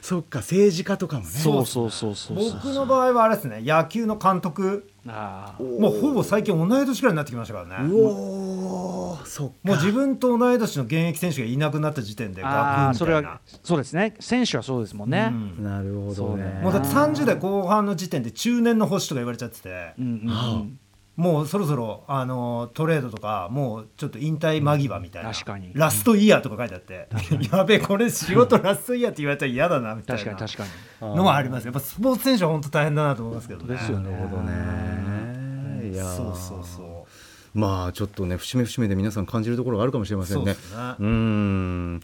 [0.00, 1.28] そっか政治家とかもね。
[1.28, 2.52] そうそうそうそうそう。
[2.54, 3.62] 僕の場合はあれですね。
[3.64, 4.88] 野球の監督。
[5.06, 7.88] あもうほぼ最近同い年くらいになってきましたからね。
[7.90, 9.24] うおー。
[9.26, 9.54] そっか。
[9.64, 13.30] もう自分と同い年の現役選手がいなくなった時点であガあーそれクンみたいな。
[13.30, 14.14] はそうですね。
[14.20, 15.28] 選手はそうですもんね。
[15.30, 15.62] うん。
[15.64, 16.60] なるほどね。
[16.62, 20.78] もうだって30代後半の時点で中年の星とか言われちゃってて、うんうんうん
[21.16, 25.70] もうそろそろあのトレードとかもうちょっと引退間際みたいな、確かに。
[25.74, 27.08] ラストイヤーとか書いてあって、
[27.52, 30.24] やべえこれ仕事ラストイヤーって言われたら嫌だなみたいな。
[30.24, 30.62] 確かに確
[31.00, 31.16] かに。
[31.16, 33.74] のはありますやっぱスポーツ選手は本当大変だなと思いますけどね。
[33.74, 35.90] ですよねなるほどね。
[35.92, 36.16] いやー。
[36.16, 37.06] そうそうそ
[37.54, 37.58] う。
[37.58, 40.54] まあちょっとね節目節目で皆さん感じるところがあるかもしれませんね。
[40.54, 42.00] そうん。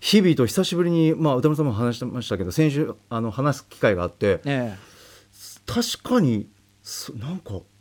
[0.00, 4.76] 日々と久しぶりに、まあ、歌丸さんも話してましたけど先週あの話す機会があってね
[5.64, 6.48] 確かに
[6.82, 7.60] そなんか「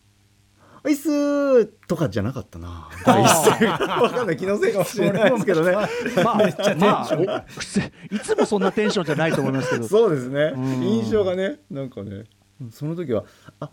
[0.83, 2.89] アイス!」とかじゃなかったな。
[3.05, 5.71] 第一声がわかんない気のせいかもしれないですけどね。
[6.17, 7.01] えまあま
[7.35, 7.45] あ。
[7.55, 9.87] おくせいつもそんなテンションじゃないと思いますけど。
[9.87, 10.53] そうですね。
[10.55, 10.83] うん。
[10.83, 12.23] 印象がねなんかね。
[12.71, 13.23] その時は
[13.59, 13.69] 「あ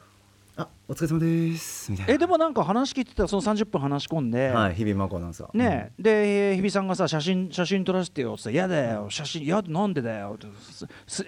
[0.56, 2.14] あお疲れ様です」みたいな。
[2.14, 4.48] えでもなんか話聞いてたらその30分話し込んで。
[4.48, 10.38] はい日々真子アナウンサーねで日比さんがさ写真写真撮らせてよって言ったら嫌だよ写真やなんでだよ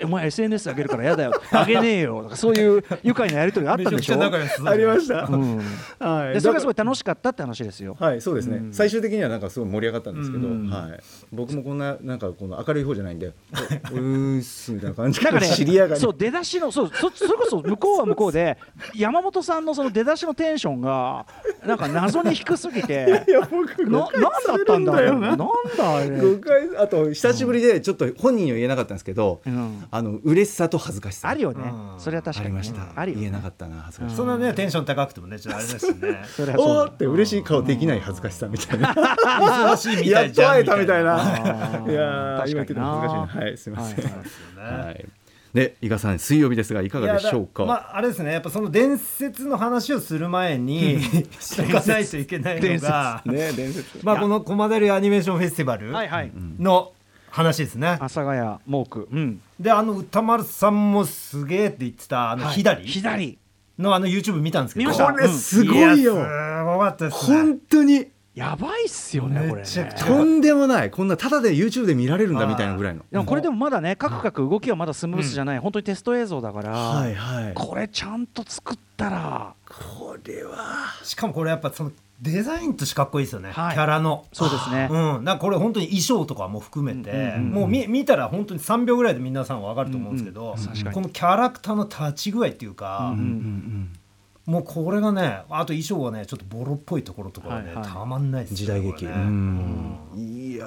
[0.04, 4.68] お前 SNS 上げるから嫌だよあげねえよとかそういう愉快なやり取りがあったんでしょ、めちゃくちゃ仲良しそう。
[4.68, 5.36] ありました、う。
[5.36, 5.60] ん、
[5.98, 6.34] はい。
[6.34, 7.96] でそれがすごい楽しかったって話ですよ。
[7.98, 8.72] はい、そうですね、うん。
[8.72, 10.70] 最終的にはなんかすごい盛り上がったんですけど、うん。
[10.70, 11.00] はい、
[11.32, 13.32] 僕もこんななんかこの明るい方じゃないんで
[13.92, 15.20] 「お うーっす」みたいな感じ。
[15.20, 16.00] かね、知り上がり。
[16.00, 18.58] そう出だしのそうそそれこそ向こうは向こうで
[18.94, 21.26] 山本さんのその出だしのテンションが
[21.66, 23.98] なんか謎に低すぎて いや僕な。
[24.00, 31.28] なんだったんだろうなんだあれ、5回あと久しぶりでちょっと本人には言えなかったんですけど、うん、あの嬉しさと恥ずかしさ。
[31.28, 31.62] あるよね。
[31.64, 32.00] うん。
[32.00, 32.50] それは確かに。
[32.50, 33.22] ねありました、あるよね。
[33.22, 36.22] 言えなかったな恥ずかしさ、そんなねテンション高くてもねちょっとあれですよね。
[36.36, 36.82] それはそうだ。
[36.84, 38.92] おーって嬉しい顔できない恥ずかしさみたいな。
[38.92, 41.12] 忙しいみたいじゃんやっと会えたみたいな。
[41.12, 43.40] いやー確かにな今けど恥ずかしいな。
[43.42, 44.10] はいすみません、は
[44.82, 44.84] い。
[44.86, 45.19] はい
[45.54, 47.64] で伊賀さん水曜日ですがいかがでしょうか？
[47.64, 51.00] まああれですねやっぱその伝説の話をする前に
[51.40, 53.98] していかないといけないのが、ね伝説。
[54.04, 56.92] まあこの駒大アニメーションフェスティバルはいはい、の
[57.30, 57.88] 話ですね。
[57.88, 59.08] 阿佐ヶ谷モーク。
[59.10, 59.40] うん。
[59.58, 62.86] であの歌丸さんもすげえって言ってたあの左。
[62.86, 63.38] 左。
[63.78, 64.82] のあの YouTube 見たんですけど。
[64.82, 65.12] 見ました。
[65.12, 66.24] これすごいよ、や
[66.60, 67.36] すごかったですね。
[67.38, 70.90] 本当にやばいっすよねこれとんでもない。
[70.90, 73.04] こんなただで YouTube で見られるんだみたいなぐらいの。
[73.10, 77.54] でもこれでもまだねカクカク動きはまだスムースじゃない、本当にテスト映像だから、はいはい。
[77.54, 79.54] これちゃんと作ったら。
[79.68, 80.86] これは。
[81.02, 83.74] しかもこれやっぱそのデザインとしてかっこいいですよね、はい。
[83.74, 84.26] キャラの。
[84.32, 87.18] そうですね、うん、なんかこれ本当に衣装とかも含めて、うん。
[87.18, 87.34] うん。
[87.34, 90.60] うんもう見見たら本当に3秒ぐらいで皆さん分かると思うんですけど、うん。
[90.60, 90.66] うん。
[90.66, 90.94] 確かに。
[90.94, 93.92] このキャラクターの立ち具合っていうか、うんうん
[94.50, 97.84] もうこれがねあと衣装はねちょっとボロっぽいところとかはね、はいはい。
[97.84, 99.12] たまんないです時代劇、ね。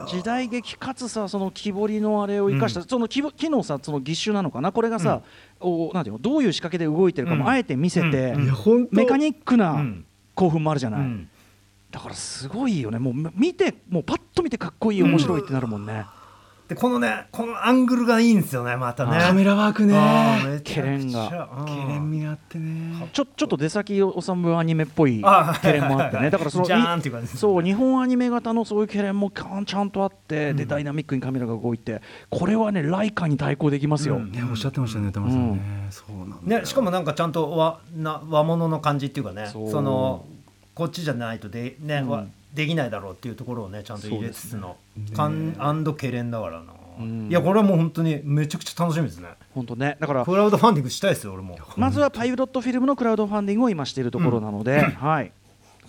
[0.08, 4.72] 時代劇かつさその木彫りのあれを生かした、その木ぼ木のさその義手なのかな？
[4.72, 5.22] これがさ、
[5.60, 8.88] おなんていうのどういう仕掛けで動いてるかもうんあえて見せて、うん。
[8.92, 10.06] メカニックうなん。
[10.34, 11.30] 興奮もあるじゃない、うん。
[11.92, 13.00] だからすごいよね。
[13.00, 16.06] もう見てもうパッと見てかっこいい面白いってなるもんね、
[16.74, 19.20] でこのねこのアングルがいいんですよねまたね。
[19.20, 19.94] カメラワークね。
[20.46, 20.82] めちゃくちゃ。
[20.82, 21.66] ケレンがうん。
[21.66, 23.10] ケレン味があってね。
[23.14, 26.30] ちょちょっと出先治むアニメっぽいあケレンもあってね。
[26.30, 27.40] だからその ジャーンっていう感じですね。
[27.40, 34.32] そう日本アニメ型のそういうケレンもちゃんとあって、でダイナミックにカメラが動いてこれはねライカに対抗できますよ、うん。
[34.32, 39.70] ねおっしゃってましたね歌丸さんね、そうなんね、しかもなんかちゃんと和な和物の感じっていうかねそう。
[39.70, 40.26] その
[40.74, 42.10] こっちじゃないとで,、ねうん。
[42.10, 44.78] わできないだろうっていうところをねちゃんと入れつつの。
[44.96, 45.06] ね。
[45.16, 46.74] カンアンドケレンだからな。
[47.00, 47.28] うん。
[47.30, 49.30] いやこれはもう本当にめちゃくちゃ楽しみですね。
[49.54, 49.98] 本当ね。
[50.00, 51.58] だからクラウドファンディングしたいですよ俺も。
[51.78, 55.32] まずはパイロットフィルムのクラウドファンディングを今しているところなので、はい。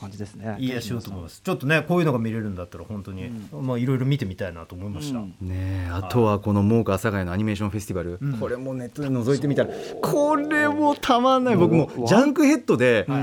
[0.01, 0.57] 感じですね。
[0.59, 1.41] いやしようと思います。
[1.43, 5.29] ちょっとねこういうのが見れるんだったら本当に、まあいろいろ見てみたいなと思いました、うん。
[5.41, 9.71] ねえあとはこの真岡阿佐ヶ谷のアニメーションフェスティバル、これもネットで覗いてみたら
[10.03, 11.57] これもたまんない。
[11.57, 13.13] 僕もジャンクヘッドで、ん。
[13.13, 13.15] い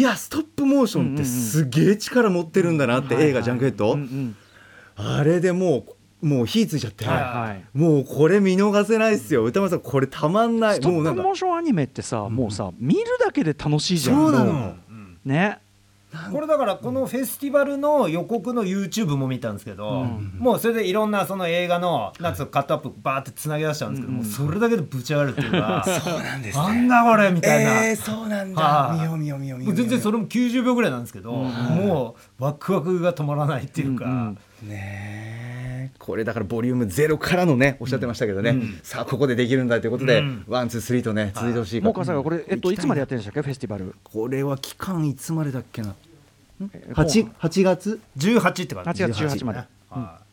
[0.00, 4.36] やストップモーションってすげえ力持ってるんだなって、映画ジャンクヘッド、うんうん。
[4.96, 5.86] あれでも
[6.22, 7.64] うもう火ついちゃって、はいはい。
[7.78, 9.44] もうこれ見逃せないですよ。
[9.44, 10.76] 歌丸さんこれたまんない。
[10.76, 11.22] ストッもうなんか。
[11.22, 14.16] プモーションアニメってさ、もうさ見るだけで楽しいじゃん。
[14.16, 14.74] そうなの。
[15.24, 15.58] ね
[16.32, 20.04] これだからこのフェスティバルの予告の YouTube も見たんですけど、
[20.38, 28.98] もうそれでいろんなその映画のなんかそのカットアップバーってつなぎ出したんですけど、もうそれだけでぶち上がるっていうか、そうなんです、なんだこれみたいな、えー、そうなんだ、はい。
[29.00, 34.06] 見よう見よう見よう見よう全然それも90秒ぐらいなんですけど、もうワクワクが止まらないっていうか、
[34.62, 35.35] ねえ
[36.06, 40.44] これだからボリュームゼロからのねおっしゃってましたけどね、さあここでできるんだということで、うん。
[40.46, 43.42] ワンツースリーとね続いてほしいもうかさがこれ、えっと、いつまでやってるんでしたっけ？
[43.42, 43.92] フェスティバル。
[44.04, 45.94] これは期間いつまでだっけな？
[46.72, 49.58] え八八月？18って感じ8月18まで。
[49.58, 49.66] は
[50.22, 50.26] い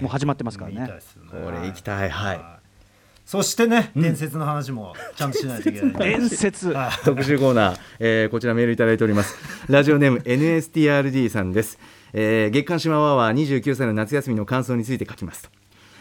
[0.00, 0.92] もう始まってますからね。
[1.30, 2.10] これ行きたい。
[2.10, 2.40] はい。
[3.24, 6.10] そしてね、伝説の話もちゃんとしないといけない。
[6.10, 6.74] 伝説。
[7.04, 9.36] 特集コーナー、えーこちらメールいただいております。
[9.68, 11.78] ラジオネーム NSTRD さんです、
[12.16, 15.42] えー月刊島ワーワー29歳の夏休みの感想について書きます。
[15.42, 15.50] と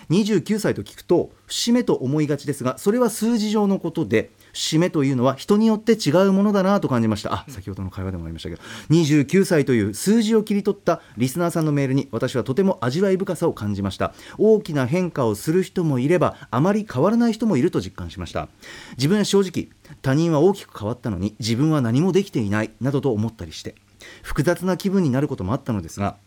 [0.10, 7.34] 29歳と聞くと節目と思いがちですがそれは数字上のことで節目というのは人によって違うものだなと感じました。
[7.34, 8.62] あ先ほどの会話でもありましたけど。
[8.91, 14.13] 29歳という数字を切り取ったリスナーさんのメールに私はとても味わい深さを感じました。
[14.38, 18.49] 大きな変化をする人もいればあまり変わらない人もいると実感しました。
[18.97, 19.69] 自分は正直
[20.04, 23.76] 他人は大きく変わったのに自分は何もできていないなどと思ったりして。
[24.24, 26.18] 複雑な気分になることもあったのですが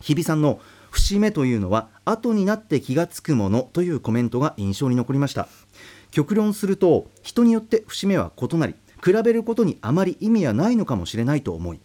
[0.00, 0.60] 日比さんの
[0.92, 5.48] 節目というのは後になって気がつくものというコメントが印象に残りました。
[6.10, 11.80] 極論すると人によって節目は異なり比べることにあまり意味はないのかもしれないと思い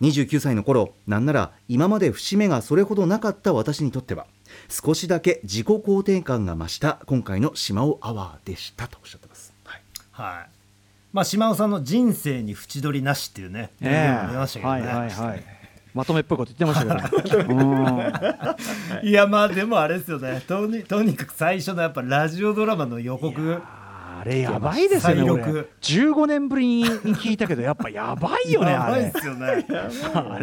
[0.00, 4.26] 29歳の頃なんなら今まで節目がそれほどなかった私にとっては
[4.68, 9.82] 少しだけ自己肯定感が増した今回の島尾アワーでしたとおっしゃってます、はい。
[10.12, 10.57] はい。
[11.18, 14.30] まあ島尾さんの人生に縁取りなしっていうね、ええ。
[14.30, 14.80] 出ましたけどね。
[14.82, 15.44] はいはいはい。
[15.92, 19.08] まとめっぽいこと言ってましたけどうん。
[19.08, 20.40] いやまあでもあれですよね。
[20.46, 23.60] とにとにかく最初のやっぱラジオドラマの予告。
[23.64, 29.66] あれやばいですよね再俺録15年ぶりに聞いたけどやっぱやばいよねやばいあれですよね。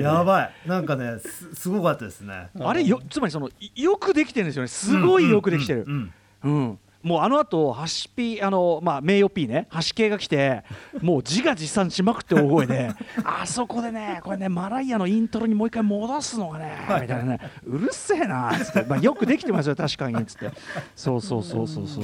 [0.02, 0.52] やばい。
[0.68, 2.50] なんかねすすごかったですね。
[2.60, 4.68] あれよつまりそのいよくできてるんですよね。
[4.68, 5.86] すごいよくできてる。
[5.88, 6.54] うんうん。
[6.54, 10.64] うんもうあの後ハシピあのまあ名誉 P ねハシ系が来て
[11.02, 12.90] もう自画自賛しまくって大声で
[13.24, 20.50] あそこでねこれねマライアのイントロにもう一回戻すのがねみたいなねうるせえなっつって、まあ、よくできてますよ確かにっつって。
[20.96, 22.04] そうそうそうそうそう。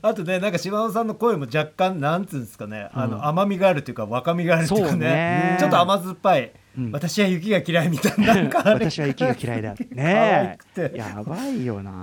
[0.00, 4.98] あとねなんか島尾さんの声も若干なんつうんですかね、あの甘みがあるっていうか若みがあるっていうかね。
[4.98, 5.56] ね。
[5.58, 6.50] ちょっと甘酸っぱい、ん
[6.92, 9.74] 私は雪が嫌いみたいなな 私は息が嫌いだ。
[9.90, 10.58] ね
[10.94, 11.90] やばいよな。
[11.90, 11.94] う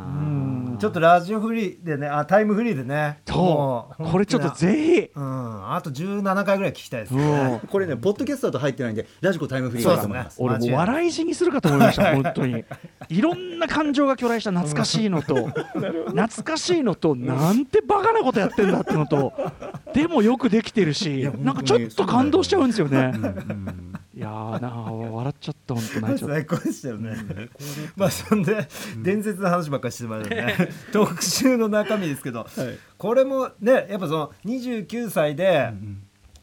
[0.74, 0.78] ん。
[0.80, 3.20] ちょっとラジオフリーでねあタイムフリーでね。
[3.30, 4.12] もそう。
[4.12, 5.74] これちょっとぜぜうん。
[5.74, 12.64] あと17回ぐらい聞きたいですね、ん、 これねポッドキャストだと入ってないんでラジコタイムフリーだと思います俺もう笑い死にするかと思いました本当に。
[13.10, 19.34] いろんな感情が巨来した懐かしいのと懐かしいのとなんてバカなことやってんだってのと
[19.94, 23.14] でもよくできてるしなんかちょっと感動しちゃうんですよね
[24.18, 26.36] いやーなあ笑っちゃった本当泣いちゃった。
[26.36, 27.16] 最高でしたよね。
[27.96, 28.68] まあそんで
[29.04, 30.70] 伝説の話ばっかりしてましたね。
[30.92, 32.48] 特集の中身ですけど、
[32.98, 35.72] これもねやっぱその29歳で、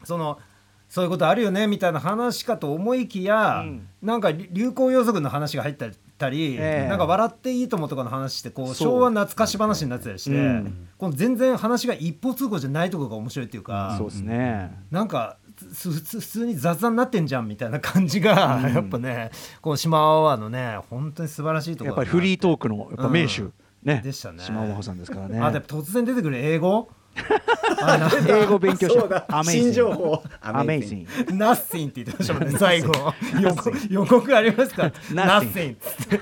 [0.05, 0.39] その
[0.87, 3.87] そういうことあるよねみたいな話かと思いきや、うん。
[4.01, 5.93] なんか流行予測の話が入ったり。
[6.17, 6.87] たりええ。
[6.87, 10.87] なんか笑っていいともとかの話してこう昭和懐かし話になってたりして、うん。
[10.97, 14.71] この全然話が一方通行じゃないところが面白いっていうか、そうですね。
[14.91, 23.53] なんかす普通普通に雑談になってんじゃんみたいな感じが、やっぱねこの島アワーのね本当に素晴らしいところやっぱりフリートークのやっぱ名手、うん
[23.85, 24.01] ね。
[24.03, 24.43] でしたね。
[24.43, 25.39] 島尾真帆さんですからね。
[25.39, 26.89] あでも突然出てくる英語？
[28.27, 32.93] 英語勉強した新情報アメイジング Nothing って言ってましたもんね 最後。
[33.39, 36.19] 予告予告ありますか Nothing つって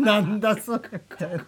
[0.00, 1.44] なんだそれみたいな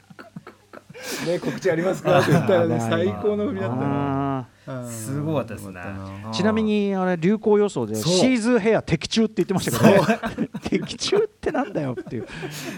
[1.27, 4.49] ね告知ありますかって言ったら ね最高の振りだったな。
[4.65, 5.81] あすごかったですね。
[5.81, 12.27] ーちなみにあれ流行予想でシーズンヘア的中って言ってましたけどね 的中ってなんだよっていう。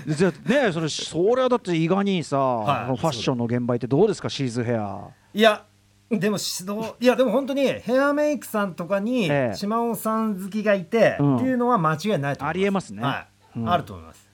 [0.08, 2.96] じゃあねそれそれはだって伊賀にさ、はい。
[2.96, 5.08] ファッションの現場ってどうですかシーズンヘア。
[5.34, 5.64] いや
[6.10, 9.54] でも指導いやでも本当にヘアメイクさんとかにええ。
[9.54, 11.36] 島尾さん好きがいて、うん。
[11.36, 12.44] っていうのは間違いないと思います。
[12.44, 13.02] ありえますね。
[13.02, 13.58] はい。
[13.58, 13.70] うん。
[13.70, 14.24] あると思います。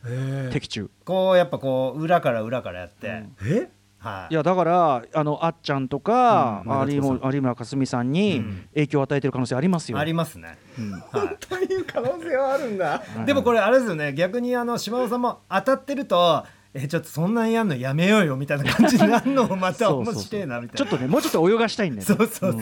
[0.53, 0.91] 的中。
[1.05, 3.71] こうやっぱこう裏から裏からやって、え？
[4.01, 4.35] はい。
[4.35, 7.01] いやだからあのあっちゃんとか、うん有
[7.41, 8.69] 村架純さんにうん。
[8.75, 9.99] 影響を与えてる可能性ありますよ。
[9.99, 10.59] ありますね、
[11.13, 11.37] はい。
[11.39, 13.03] という可能性はあるんだ。
[13.27, 14.13] でもこれあれですよね。
[14.15, 20.23] 逆にあの島尾さんも当たってるとえちょっとそんなんやんのやめようよみたいな感じになるのもまた面そうそうそう。
[20.25, 20.79] 白いなみたいな。
[20.79, 22.15] ちょっとねもうちょっと泳がしたいんだよね。
[22.17, 22.53] そうそう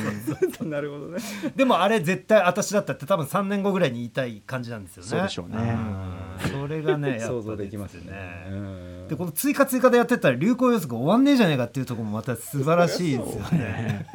[0.58, 1.18] そう、なるほどね。
[1.54, 5.08] でもあれ絶対私だったって多分3年後ぐらいに言いたい感じなんですよね。
[5.10, 5.56] そうでしょうね。
[5.58, 6.60] うん。
[6.62, 8.46] それがね想像できますねね。
[8.50, 14.06] うんでこの追加追加でやってったら流行予測終わんねえじゃねえかっていうところもまた素晴らしいですよね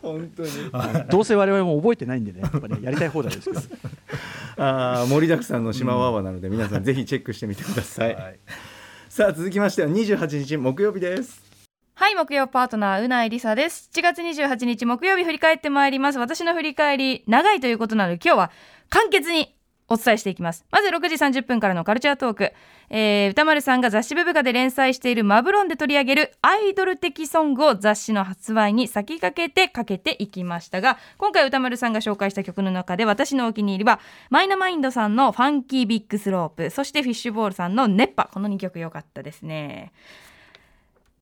[0.00, 0.48] 本当に
[1.08, 3.62] どうせ我々も覚えてないんでねやっぱねやりたい放題ですけど。
[4.56, 8.38] あー盛りだくさんの島ワーワーなので、皆さんぜひチェックしてみてください、はい
[9.08, 11.40] さあ続きましては28日木曜日です
[11.94, 13.88] はい、木曜パートナー、うないりさです。
[13.94, 16.18] 7月28日木曜日振り返ってまいります。
[16.18, 18.50] 私の振り返り、長いということなので、今日は
[18.90, 19.53] 簡潔に
[19.88, 20.64] お伝えしていきます。
[20.70, 22.52] まず6時30分からのカルチャートーク。
[22.90, 38.28] えー、歌丸さんが雑誌ブブカで連載しているマブロンで取り上げるアイドル的ソングを雑誌の発売に先駆けてかけていきましたが、今回歌丸さんが紹介した曲の中で私のお気に入りは、マイナマインドさんのファンキービッグスロープ、そしてフィッシュボールさんの熱波。
[38.32, 39.92] この2曲良かったですね。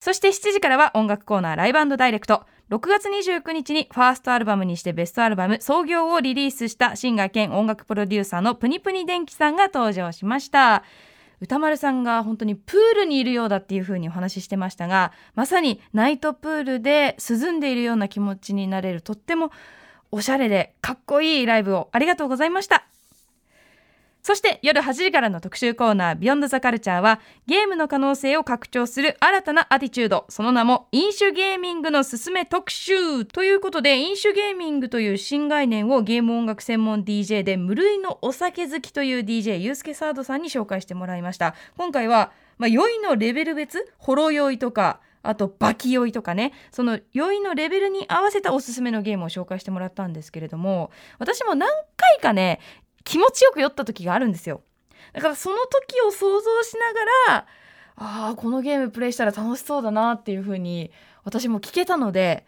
[0.03, 2.45] そして7時からは音楽コーナーライブダイレクト。
[2.71, 10.83] 6月29日にファーストアルバムにしてベストアルバム創業をリリースしたシンガー兼音楽プロデューサーのプニプニ電気さんが登場しました。
[11.41, 19.53] 歌丸さんが本当にプールにいるようだっていう風にお話ししてましたが、まさにナイトプールで涼んでいるような気持ちになれるとっても
[20.11, 22.89] おしゃれでかっこいいライブをありがとうございました。
[24.23, 30.27] そして夜8時からの特集コーナービヨンドザカルチャーはゲームの可能性を拡張する新たなアティチュード。
[30.29, 41.57] その名も飲酒ゲーミングのすすめ特集ということで飲酒ゲーミングという新概念をゲーム音楽専門 DJ で無類のお酒好きという DJ ユースケサードさんに紹介してもらいました。
[41.77, 46.53] 今回は、まあ、酔いのレベル別ほろ酔いとかあとバキ酔いとかね。
[46.71, 52.61] その酔いのレベルに合わせたおすすめのゲームを紹介してもらったんですけれども私も何回かね
[53.05, 54.63] 気持ちよく酔った時があるんですよ。
[55.13, 57.01] だからその時を想像しなが
[57.35, 57.47] ら
[57.97, 60.91] ああこのゲームプレイしたら楽しそうだなっていう風に
[61.25, 62.47] 私も聞けたので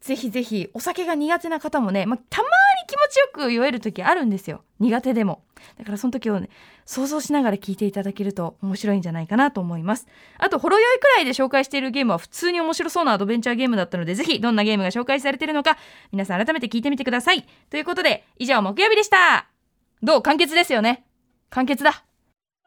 [0.00, 2.52] ぜひぜひお酒が苦手な方もね、まあ、たまに
[2.86, 4.62] 気持ちよく酔える時あるんですよ。
[4.78, 5.42] 苦手でも。
[5.78, 6.48] だからその時をね
[6.84, 10.06] 想像しながら聞いていただけると面白いんじゃないかなと思います。
[10.38, 15.76] あとほろ酔いくらいで紹介しているゲームは普通に面白そうなアドベンチャーゲームだったのでぜひどんなゲームが紹介されているのか
[16.12, 17.44] 皆さん改めて聞いてみてください。
[17.70, 19.55] ということで以上木曜日でした。
[20.02, 20.22] どう？
[20.22, 21.04] 簡潔ですよね。
[21.50, 22.02] 簡潔だ。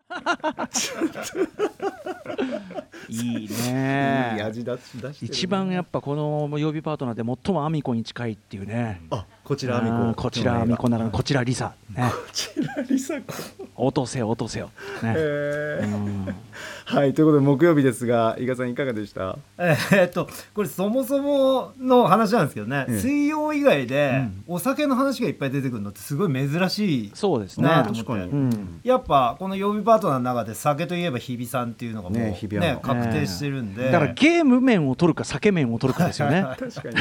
[3.10, 9.02] いいいいね味出し出してる一番やっぱこの曜日パートナーで最もアミコに近いっていうね。
[9.12, 9.96] あこちらアミコ。
[9.96, 11.74] うんこちらアミコならこちらリサ。
[11.96, 12.12] ね。
[12.12, 13.20] こちらリサ。
[13.20, 13.34] 子
[13.76, 14.70] 落とせよ落とせよ。
[15.02, 15.16] ね。
[16.86, 19.40] はいということで木曜日ですが伊賀さんいかがでした？
[19.58, 23.00] えーっとこれそもそもの話なんですけどね、ええ。
[23.00, 27.12] 水曜以外でお酒の話がいっぱい出てくるのってすごい珍しい。
[27.16, 27.68] そうですね。
[27.68, 28.26] 確かに。
[28.26, 28.82] うん。
[28.84, 36.44] やっぱこの曜日パートナーの中で酒といえば日比さんっていうのがもうねね確定してるんで、だからゲーム面を取るか酒面を取るかですよね。
[36.60, 36.96] 確かに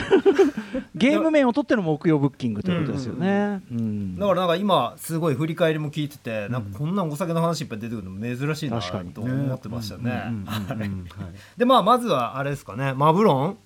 [0.98, 3.62] ゲーム面を取っての木曜ブッキングということですよね。
[3.70, 4.16] うん。
[4.18, 10.24] だからなんか今すごい振り返りも聞いてて、なんかこんなお酒の話いっぱい出てくるの珍しいなと思ってましたね。
[11.56, 12.92] でまあまずはあれですかね。
[12.94, 13.56] マブロン。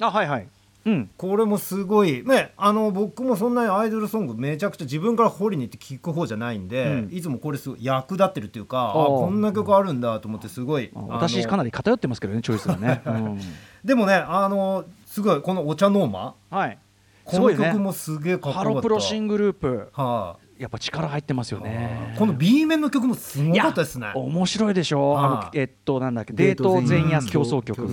[0.00, 0.48] あはいはい
[0.84, 7.08] うんこれもすごいねあの僕もそんなにアイドルソングめちゃくちゃ自分から掘りに行って聞く方じゃないんで、うん。
[7.12, 13.40] いつもこれすごい役立ってるっていうかあこんな曲あるんだと思ってすごい私かなり偏ってますけどねチョイスがね、 うん。
[13.84, 14.84] でもねあの
[15.18, 16.78] すごいこの「お茶ノーマはい」
[17.24, 18.68] この曲もすげえかっこよかった。
[18.70, 19.88] ハロプロシングループ。
[19.92, 24.10] はやっぱ力入ってますよいねこの B 面の曲もすごかったですね。
[24.14, 25.16] 面白いでしょ？
[25.18, 25.22] あ。
[25.22, 26.32] のはいえっとなんだっけ？
[26.32, 27.86] デート前夜狂想曲、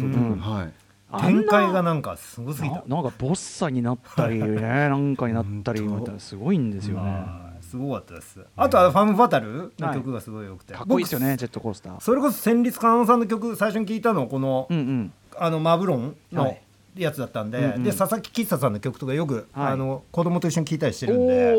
[1.19, 2.83] 展開がなんかすごすぎた。
[2.87, 4.59] ななんかボッサになったりね
[4.89, 7.09] なんかになったりみたいなすごいんですよね。
[7.09, 7.63] はい。
[7.63, 8.39] すごかったです。
[8.55, 11.99] あとはファム・ファタルの曲がすごい良くて、かっこいいですよね僕ジェットコースター。
[11.99, 15.13] それこそ戦慄かなのさんの曲最初に聞いたのこの,、うんうん。
[15.37, 16.61] あのマブロンのはい
[16.97, 17.83] やつだったんで,、うんうん。
[17.83, 19.73] で佐々木喫茶さんの曲とかよく、はい。
[19.73, 21.55] あの子供と一緒に聞いたりしてるんで。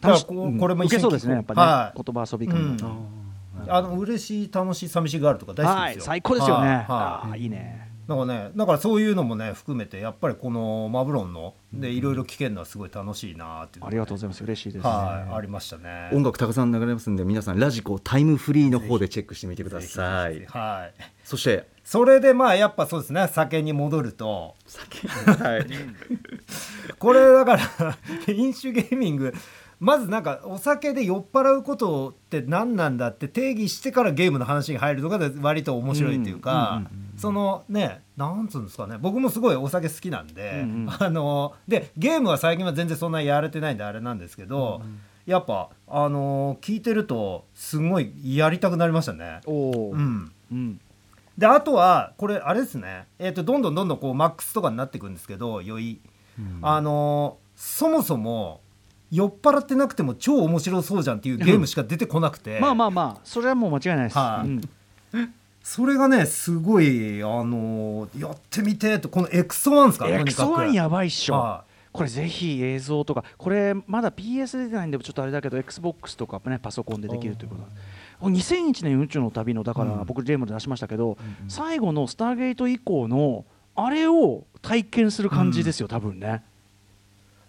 [0.00, 2.02] だからこうこれも一緒にそうですねやっぱね、はい。
[2.02, 2.76] 言葉遊び感うん。
[2.76, 6.06] が、あの嬉しい楽しい寂しいがあるとか大好きはいですよ。
[6.06, 6.76] 最高ですよね、はい。
[6.76, 6.86] はい。
[6.88, 7.88] ああいいね。
[8.08, 14.42] だからねだからそういうのもね含めてやっぱりこのマブロンのでいろいろ聞けるのはすごい楽しいなっていうのありがとうございます。
[14.44, 15.34] 嬉しいですね、はい。
[15.34, 16.08] ありましたね。
[16.14, 20.46] 音楽たくさん流れますんで皆さんラジコタイムフリーの方でチェックしてみてください。
[20.46, 20.94] はい。
[21.22, 23.30] そしてそれでまあやっぱそうですね。
[23.32, 24.54] 酒に戻ると。
[25.38, 25.66] はい。
[26.98, 29.32] これだから飲酒ゲーミング。
[29.80, 36.82] まずなんかお酒で酔っ払うことって何なんだって定義してからゲームの話に入るのが割と面白いっていうか、
[37.16, 38.98] そのねなんつうんですかね。
[39.00, 40.90] 僕もすごいお酒好きなんで、うんうん。
[40.90, 44.82] あのでゲームは最近は全然そんなやれてないんであれなんですけど、
[45.24, 49.40] やっぱあの聞いてるとすごいやりたくなりましたね。
[49.46, 49.52] う
[49.96, 50.32] ん。
[50.52, 50.80] うん
[51.38, 56.00] であとはこれあれですね、えー、とどんどんどんどんこうマックスとかになっていくんですけど酔い、
[56.62, 58.60] あのーそもそも
[59.10, 64.48] 酔っ払ってなくても超面白そうじゃんっていうゲームしか出てこなくて、まあまあまあそれはもう間違いないです、はい。
[64.48, 64.60] うん。
[65.60, 77.62] それがねすごい、あのーやってみてとこのエクソワンですかとエクソワンやばいっしょ、はこれぜひ映像とかこれまだ PS 出てないんでちょっとあれだけど XBOX とかねパソコンでできるということ
[78.20, 83.44] 2001年宇宙の旅のだから僕ゲームで出しましたけど、最後のスターゲート以降の
[83.74, 86.42] あれを体験する感じですよ、多分ね。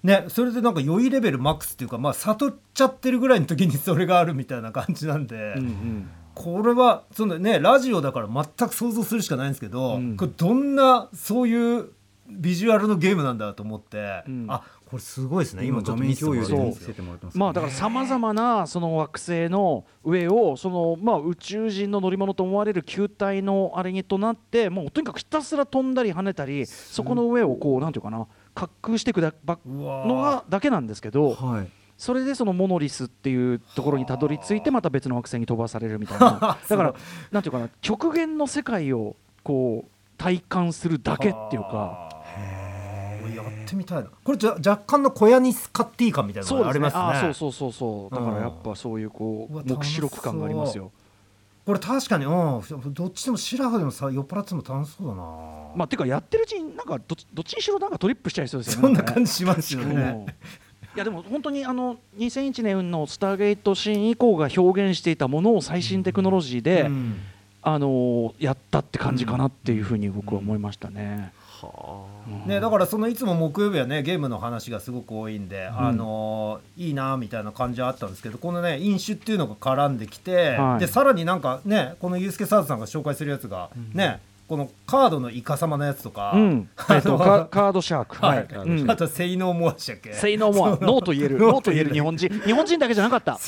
[0.04, 6.10] ね、それでなんか酔いレベルマックスっていうか、まあ、悟っちゃってるぐらいの時にそれがあるみたいな感じなんで、うんうん。
[6.36, 10.16] これはそのねラジオだから全く想像するしかないんですけど、うん。
[10.16, 11.90] これどんなそういう
[12.30, 14.46] ビジュアルのゲームなんだと思って、うん。
[14.48, 15.66] あこれすごいですね。
[15.66, 31.68] 今画面今ちょっと見せても共有らってますで見せてもらってますまあだからさまざまなその惑星の上をそのまあ宇宙人の乗り物と思われる球体のあれにとなってもうとにかくひたすら飛んだり跳ねたりそこの上をこうなんていうかな滑空していくだばのがだけなんですけどはい。
[32.00, 36.58] それでそのモノリスっていうところにたどり着いてまた別の惑星に飛ばされるみたいな。
[36.70, 36.96] だから
[37.30, 42.09] なんていうかな極限の世界をこう体感するだけっていうか。
[43.38, 44.10] あーやってみたいな。
[44.24, 47.02] これじゃ若干の小屋にスカッティ感みたいなのがありますね。
[47.02, 48.16] あそうそうそうそう。
[48.16, 50.92] だからやっぱそういうこう黙示録感がありますよ。
[51.66, 52.94] これ確かにうん。
[52.94, 55.22] どっちでもシラフでもさ酔っ払ってても楽しそうだな、
[55.76, 58.88] まあてかやってるうちになんかどっちどっちにしろなんかトリップしちゃいそうですよね。
[58.88, 59.96] そんな感じしますようん。
[59.96, 60.26] ね、
[60.96, 67.20] いやでも本当にあの2001年の「スターゲート」シーン以降が表現していたものを最新テクノロジーで、うん。
[67.62, 71.34] あのーやったって感じかなっていうふうに僕は思いましたね。
[72.46, 80.80] ね、だからそのいつも木曜日はねゲームの話がすごく多いんで、あのーいいなみたいな感じはあったんですけどこのね飲酒っていうのが絡んできて、はい。
[80.80, 88.48] でさらになんかねこのユースケサーズさんが紹介するやつが、ねこのカードのイカ様のやつとか、うん、 えっとカカードシャーク、はい。
[88.52, 88.90] うん。
[88.90, 90.12] あと性能モアでしたっけ？
[90.14, 91.38] 性能もノーと言える。
[91.38, 91.94] ノーと言える。
[91.94, 92.30] 日本人。
[92.30, 93.40] 日本人だけじゃなかった。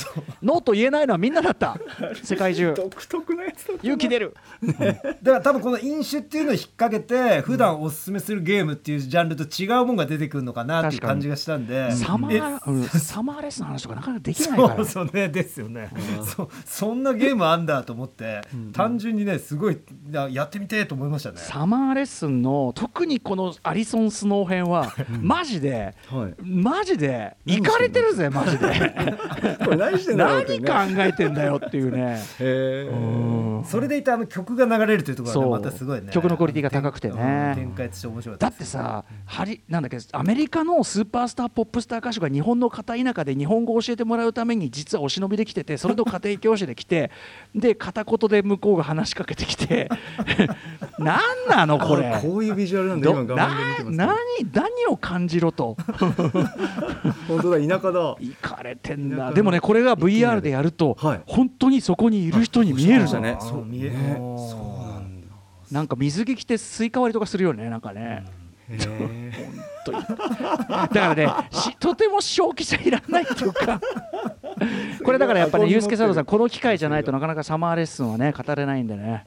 [0.44, 1.76] ノーと言えないのはみんなだった。
[2.24, 2.76] 世界中。
[2.76, 4.36] 独特なやつだ勇気出る。
[4.62, 11.92] だから多分この飲酒っていうのを引っ掛けて普段おすすめするゲームっていうジャンルと違うもんが出てくるのかなっていう感じがしたんで。
[11.94, 12.84] サマえー、うん。
[12.84, 14.86] サマーレスの話とかなかなかできないから。
[14.86, 15.30] そうね。
[15.30, 15.90] ですよね、
[16.26, 18.42] そ そんなゲームあんだと思って、
[18.74, 19.80] 単純にねすごい
[20.12, 28.68] ややってみてえと思いましたねサマーレッスンの特にこのアリソン・スノー編はマジではいマジでいかれてるぜマジで
[29.64, 32.22] これ何してんだろうね何考えてんだよっていうね
[33.66, 47.12] それでいてあの曲が流れるというところがまたすごいね曲のクオリティが高くてね展開として面白かっただってさハリなんだっけアメリカのスーパースターポップスター歌手が日本の片田舎で日本語を教えてもらうために実はお忍びで来ててそれと家庭教師で来て
[47.56, 49.90] で片言で向こうが話しかけてきて
[50.98, 51.20] 何
[51.50, 52.08] なのこれ？
[52.08, 53.12] あこういうビジュアルなんだ。
[53.12, 54.18] ど今画面で見てますな何
[54.54, 55.78] 何を感じろと。
[57.28, 58.16] 本当だ田舎だ。
[58.20, 61.22] いかれてんだ田舎のでもねこれが VR でやると、はい。
[61.26, 65.28] 本当にそこにいる人に見えるじゃんねあー見えねおーそうなんだ。
[65.72, 68.26] なんか水着着てスイカ割りとかするよねなんかね、
[68.70, 69.86] へー。
[69.86, 73.80] とだからねしとても正気じゃいられないっていうか。
[75.04, 79.26] これだからやっぱり、ね、ユースケサードさんこの機会じゃないとなかなかサマーレッスンはね語れないんでね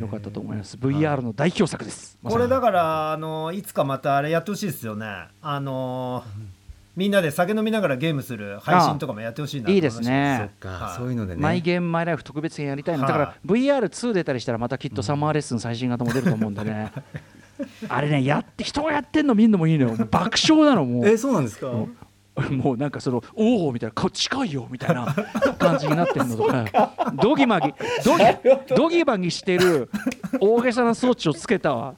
[0.00, 0.76] よかったと思います。
[0.76, 2.18] VR の代表作です。
[2.22, 5.06] これだからあのいつかまたあれやってほしいですよね。
[5.42, 6.24] あの
[6.96, 10.50] みんなで酒飲みながらゲームする配信とかもやってほしいなと思いいですね。
[10.62, 10.84] そっか。
[10.86, 10.96] はい。
[10.96, 11.40] そういうのでね。
[11.42, 16.92] マイゲームマイライフ特別編やりたいなだから VR2 出たりしたらまたきっとサマーレッスン最新型も出ると思うんでね。
[17.88, 19.96] あれねやって人がやってんの見るのもいいのよ。
[20.10, 21.06] 爆笑なのもう。
[21.08, 21.70] えそうなんですか？
[22.50, 25.06] もうなんかそのおおみたいな顔近いよみたいな
[25.58, 27.72] 感じになってるのとかドギマギ
[28.04, 28.24] ドギ
[28.76, 29.90] ドギマギしてる
[30.40, 31.94] 大げさな装置をつけた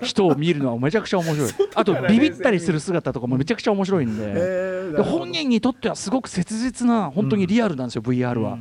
[0.00, 1.50] 人を見るのはめちゃくちゃ面白い。
[1.74, 4.92] あとビビったりする姿とかもめちゃくちゃ面白いんで。
[4.92, 8.56] で本人にとってはすごく切実な本当にリアルなんですよ、VR は。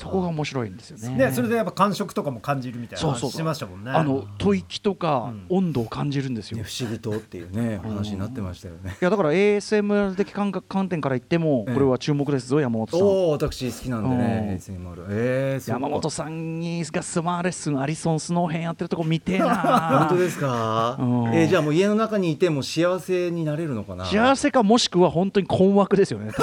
[0.00, 1.26] そこが面白いんですよね。
[1.26, 3.30] ねそれでやっぱ感触とかも感じるみたいなそうそう。
[3.30, 3.90] 話してましたもんね。
[3.90, 6.58] あの吐息とか温度を感じるんですよ。
[6.58, 8.96] ね不思議とっていうね話になってましたよね。
[9.00, 11.74] いやだから ASMR 的感覚観点から言ってもええ。
[11.74, 13.00] これは注目ですぞ山本さん。
[13.02, 14.76] おお私好きなんでねうん。
[14.76, 19.98] ASMR えー、山本さんにがスマーレッスンアリソンスノー編やってるとこ見てえな。
[20.08, 21.34] 本当ですか、うん。
[21.34, 24.04] えーじゃあもう家の中にいても幸せになれるのかな？
[24.04, 26.32] 幸せかもしくは本当に困惑ですよね。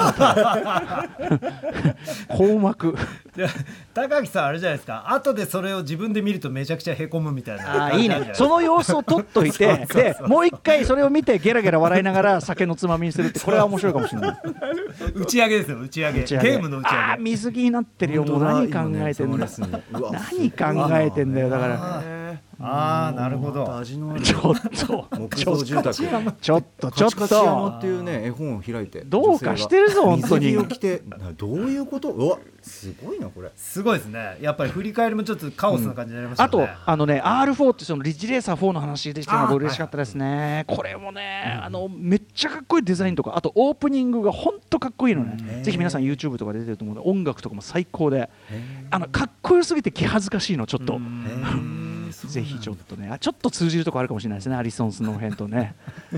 [2.28, 2.94] 困惑。
[3.36, 3.47] で
[3.94, 5.04] 高木さんあれじゃないですか。
[5.08, 7.86] 後でそれを自分で見るとめちゃくちゃへこむみたいな。
[7.86, 8.30] あーいいね。
[8.34, 14.38] その様子を撮っといて でもう一回それを見てゲラゲラ笑いながら酒のつまみにするってこれは面白いかもしれない。
[15.14, 16.20] 打ち上げですよ打ち上げ。
[16.20, 17.22] ゲームの打ち上げ。
[17.22, 18.24] 水着になってるよ。
[18.24, 19.38] もう何考えてんだ。
[19.38, 21.50] だ、ね、何考えてんだよ。
[21.50, 23.76] だからああなるほど。
[23.76, 24.20] 味のある。
[24.20, 25.06] ちょっと。
[25.16, 25.94] 木造住宅。
[26.40, 27.34] ちょっとちょっカチカチ
[27.78, 29.02] っていうね絵本を開いて。
[29.04, 30.46] どうかしてるぞ本当に。
[30.46, 32.08] 水着を着てなどういうこと？
[32.10, 33.50] うわすごいなこれ。
[33.54, 34.38] すごいですね。
[34.40, 48.28] やっぱり振り返りもちょっとカオスな感じになりましたあね、とあのね R4 ってそのリッジレーサー4の話できたのが嬉しかったですね、これもね、あのめっちゃかっこいいデザインとかあとオープニングが本当かっこいいのね、ぜひ皆さん YouTube とかで出てると思うので音楽とかも最高で。
[48.90, 50.98] あのかっこよすぎて気恥ずかしいのちょっと。
[52.26, 53.08] ぜひちょっとね。
[53.10, 54.56] あちょっと通じるとこあるかもしれないですね。
[54.56, 55.74] アリソンスの辺とね。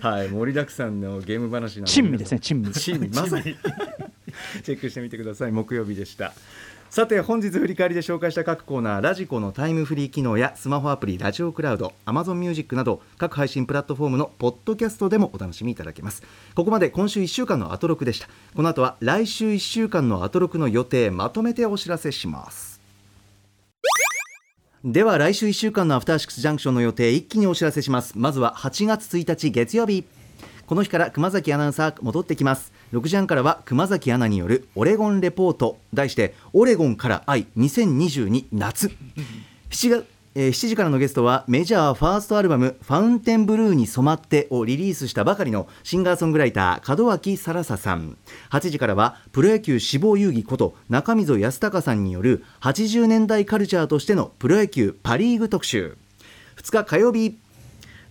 [0.00, 2.72] はい盛りだくさんのゲーム話なの珍味ですね珍味。
[2.72, 3.44] 珍味まさに。
[4.62, 5.52] チェックしてみてください。
[5.52, 6.32] 木曜日でした。
[6.90, 16.22] さて本日振り返りで紹介した各コーナーラジコのタイムフリー機能やスマホアプリラジオクラウド Amazon ミュージックなど各配信プラットフォームのポッドキャストでもお楽しみいただけます。
[16.54, 18.28] ここまで今週1週間のアトロクでした。
[18.54, 22.77] この後は来週1週間のアトロクの予定まとめてお知らせします
[24.84, 28.16] では来週1週間のアフターシックスジャンクションの予定一気にお知らせします。
[28.16, 30.04] まずは8月1日月曜日。
[30.66, 32.72] この日から熊崎アナウンサー戻ってきます。
[32.92, 35.78] 6時半からは熊崎アナによるオレゴンレポート。
[35.92, 38.92] 題してオレゴンから愛2022夏。
[39.70, 48.16] 7月えー7時からのゲストはメジャーファーストアルバム「ファウンテンブルーに染まって」をリリースしたばかりのシンガーソングライター門脇沙羅さん。
[48.52, 55.96] 8時からはプロ野球志望遊戯こと中溝康隆さんによる80年代カルチャーとしてのプロ野球パ・リーグ特集。
[56.56, 57.36] 2日火曜日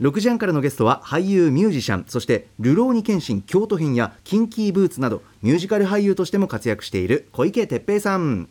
[0.02, 8.50] 6時半からのゲストは俳優ミュージシャンそして「流浪に剣心京都編」や「キンキーブーツ」などミュージカル俳優としても活躍している小池徹平さん。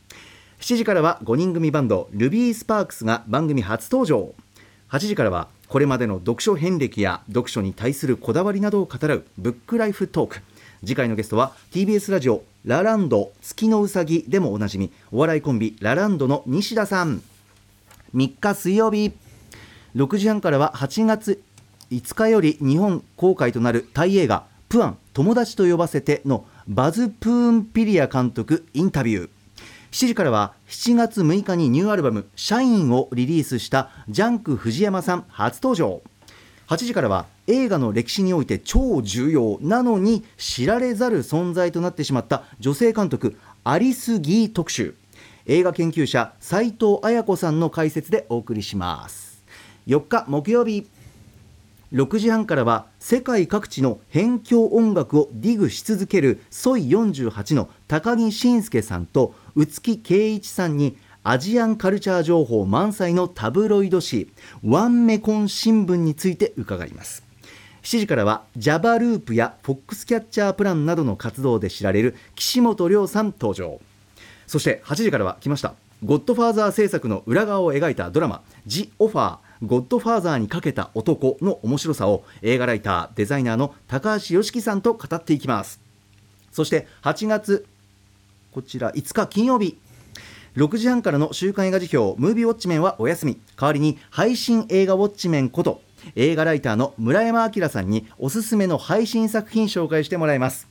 [0.61, 4.35] 7時からは5人組バンドルビースパークスが番組初登場。
[4.91, 10.41] 8時からはこれまでの読書遍歴や読書に対するこだわりなどを語らうブックライフトーク。
[10.81, 17.23] 次回のゲストは TBS ラジオ「ラランド月のうさぎ」でもおなじみお笑いコンビラランドの西田さん。
[18.15, 19.13] 3日水曜日。
[19.95, 21.43] 6時半からは8月
[21.91, 29.36] 5日より日本公開となるタイ映画「プアン友達と呼ばせて」のバズ・プーンピリア監督インタビュー。
[29.91, 36.03] 7時からは7月6日にニューアルバム「シャイン」をリリースしたジャンク藤山さん初登場。
[36.69, 44.95] 8時からは映画の歴史において超重要なのに知られざる存在となってしまった女性監督アリス・ギー特集。
[45.47, 49.45] 映画研究者斉藤綾子さんの解説でお送りします。
[49.87, 50.87] 4日木曜日。
[51.93, 64.29] 6時半からは世界各地の辺境音楽をディグし続けるソイ48の高木慎介さんと宇月圭一さんにアジアンカルチャー情報満載のタブロイド紙
[64.63, 67.25] ワンメコン新聞について伺います。
[67.83, 73.81] 7時からはジャバループやフォックスキャッチャープランなどの活動で知られる岸本涼さん登場。
[74.47, 85.81] そして8時からは来ましたゴッドファーザー制作の裏側を描いたドラマ「ジ・オファーゴッドファーザーにかけた男」の面白さを映画ライターデザイナーの高橋良樹さんと語っていきます。
[86.53, 87.67] そして8月
[88.57, 89.77] こちら5日金曜日。
[90.57, 93.39] 6時半からの週刊映画時評ムービーウォッチメンはお休み。
[93.55, 95.83] 代わりに配信映画ウォッチメンこと
[96.15, 100.69] 映画ライターの村山明さんにおすすめの配信作品紹介してもらいます。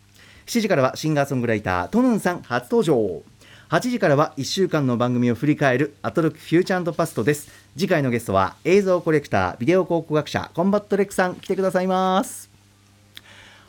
[0.47, 3.21] 7時からはシンガーソングライタートヌンさん初登場。
[3.69, 7.51] 8時からは1週間の番組を振り返るアトロックフューチャーパストです。
[7.77, 12.44] 次回のゲストは映像コレクタービデオ考古学者コンバット REC さん来てくださいます。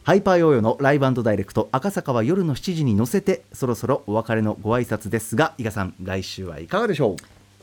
[0.06, 7.16] ハイパーヨーヨーのライブダイレクト赤坂は夜の7時に乗せてそろそろお別れのご挨拶ですが伊賀さん来週はいかがでしょ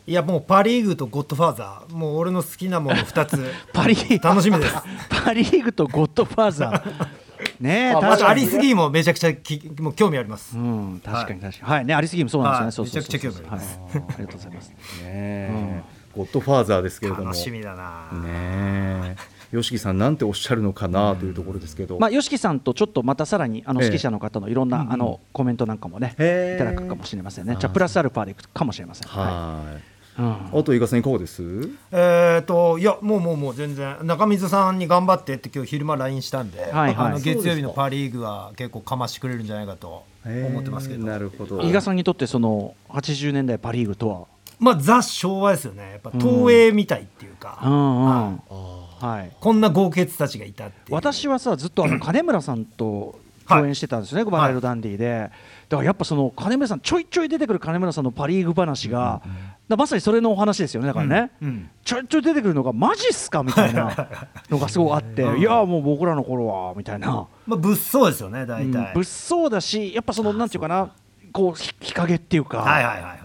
[0.08, 0.12] う？
[0.12, 1.96] いやもうパ・リーグとゴッドファーザー。
[1.96, 3.50] もう俺の好きなもの2つ。
[3.72, 4.76] パリー楽しみです。
[5.24, 7.08] パリーグとゴッドファーザー。
[7.64, 8.24] ねえあ確かに。
[8.32, 11.72] アリス・ギーもめちゃくちゃきもう興味あります、うん確かに確かに。
[11.72, 13.80] はいねアリスギーもそうなんですよね、めちゃくちゃ興味あります。
[13.80, 13.89] はい。
[13.94, 14.70] ありがとうございます。
[14.70, 14.76] ね
[15.06, 15.84] え。
[16.14, 17.24] ゴッドファーザーですけれども。
[17.24, 19.16] 楽しみだな、ねえ
[19.54, 23.86] 吉木さんなんておっしゃるのかなというところですけど、まあ、吉木さんとちょっとまたさらにあのええ。
[23.88, 27.54] 指揮者の方のいろんな、うんうんあのコメントなんかもね、いただくかもしれませんね。
[27.54, 29.08] あじゃあプラスアルファでいくかもしれません。
[29.08, 29.80] は
[30.18, 30.22] い。
[30.22, 30.60] うん。
[30.60, 31.43] あと伊賀さんいかがです？
[31.91, 33.97] えっ、といやもうもうもう全然。
[34.04, 36.95] 中水さんに頑張ってって今日昼間 LINE したんで、はいはい。
[36.95, 41.62] あの月曜日のパ・リーグは結構かましてくれるんじゃないかと思ってますけど、なるほど。
[41.62, 44.28] 伊賀さんにとってその80年代パ・リーグとは、
[44.60, 45.91] まあザ昭和ですよね。
[45.91, 48.06] やっぱ東映みたいっていうか、うんうん。
[48.06, 50.95] はいはい、こんな豪傑たちがいたっていう。
[50.95, 55.30] 私はさずっとあの金村さんと共演してたんですよね、バラエロダンディで、
[55.68, 59.30] だからやっぱその金村さんちょいちょい出てくる金村さんのパ・リーグ話が、だか
[59.70, 63.43] らまさにそれのお話ですよねだからね、うんちょいちょい出てくるのがマジっすか？
[63.43, 64.08] みたいな
[64.49, 68.93] のがすごいあって、いやもう僕らの頃はみたいな、まあ物騒ですよね大体、うん。
[68.93, 70.91] 物騒だしやっぱそのなんていうかな
[71.34, 73.22] こうひ日陰っていうか、はいはいはいはい。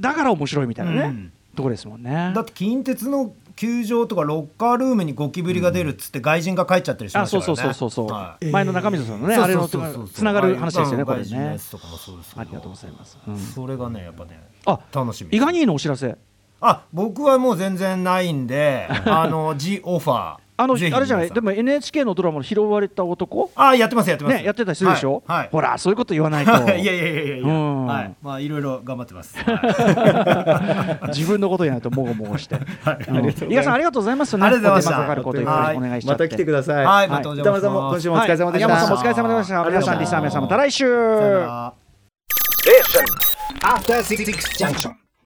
[0.00, 1.32] だから面白いみたいなね、うん。
[1.54, 2.32] ところですもんね。
[2.34, 8.46] だって近鉄の球場とかロッカールームにゴキブリが出るっつって外人が帰っちゃったりしまあそうしたからねそうそうそうそう、はい。
[8.46, 9.92] 前の中水さんのね、そうあれのそうそう。
[9.94, 11.58] そうつながる話ですよね、うんこれね。
[12.36, 13.18] ありがとうございます。
[13.26, 13.36] うん。
[13.36, 15.36] それがねやっぱねあ楽しみ。
[15.36, 16.16] 意外にいいのお知らせ。
[16.60, 24.36] あ僕はもう全然ないんであの G オファーあのあれじゃない、でも NHK のドラマの拾われた男、あやってますやってます。
[24.38, 25.48] ね、やってたりするでしょ、はいはい。
[25.52, 27.46] ほら、そういうこと言わないと、 いやいやいやいや。
[27.46, 27.86] うん。
[27.86, 29.38] はい、まあいろいろ頑張ってます。
[29.38, 31.06] はい。
[31.16, 32.56] 自分のこと言わないと、もごもごして。
[32.58, 32.62] うん。
[32.66, 33.44] ありがとうございます。
[33.44, 36.24] 伊賀さん、ありがとうございますね、ありがとうございましかかることお願いしちゃって。
[36.24, 36.84] また来てください。
[36.84, 37.08] はい。
[37.08, 39.64] またお邪魔します今週もお疲れ様でした、はい山本さんもお疲れ様でした。
[39.64, 40.84] 皆さん、リスナー皆さん、また来週。
[40.84, 41.74] さよなら
[43.62, 45.07] After Six Junction.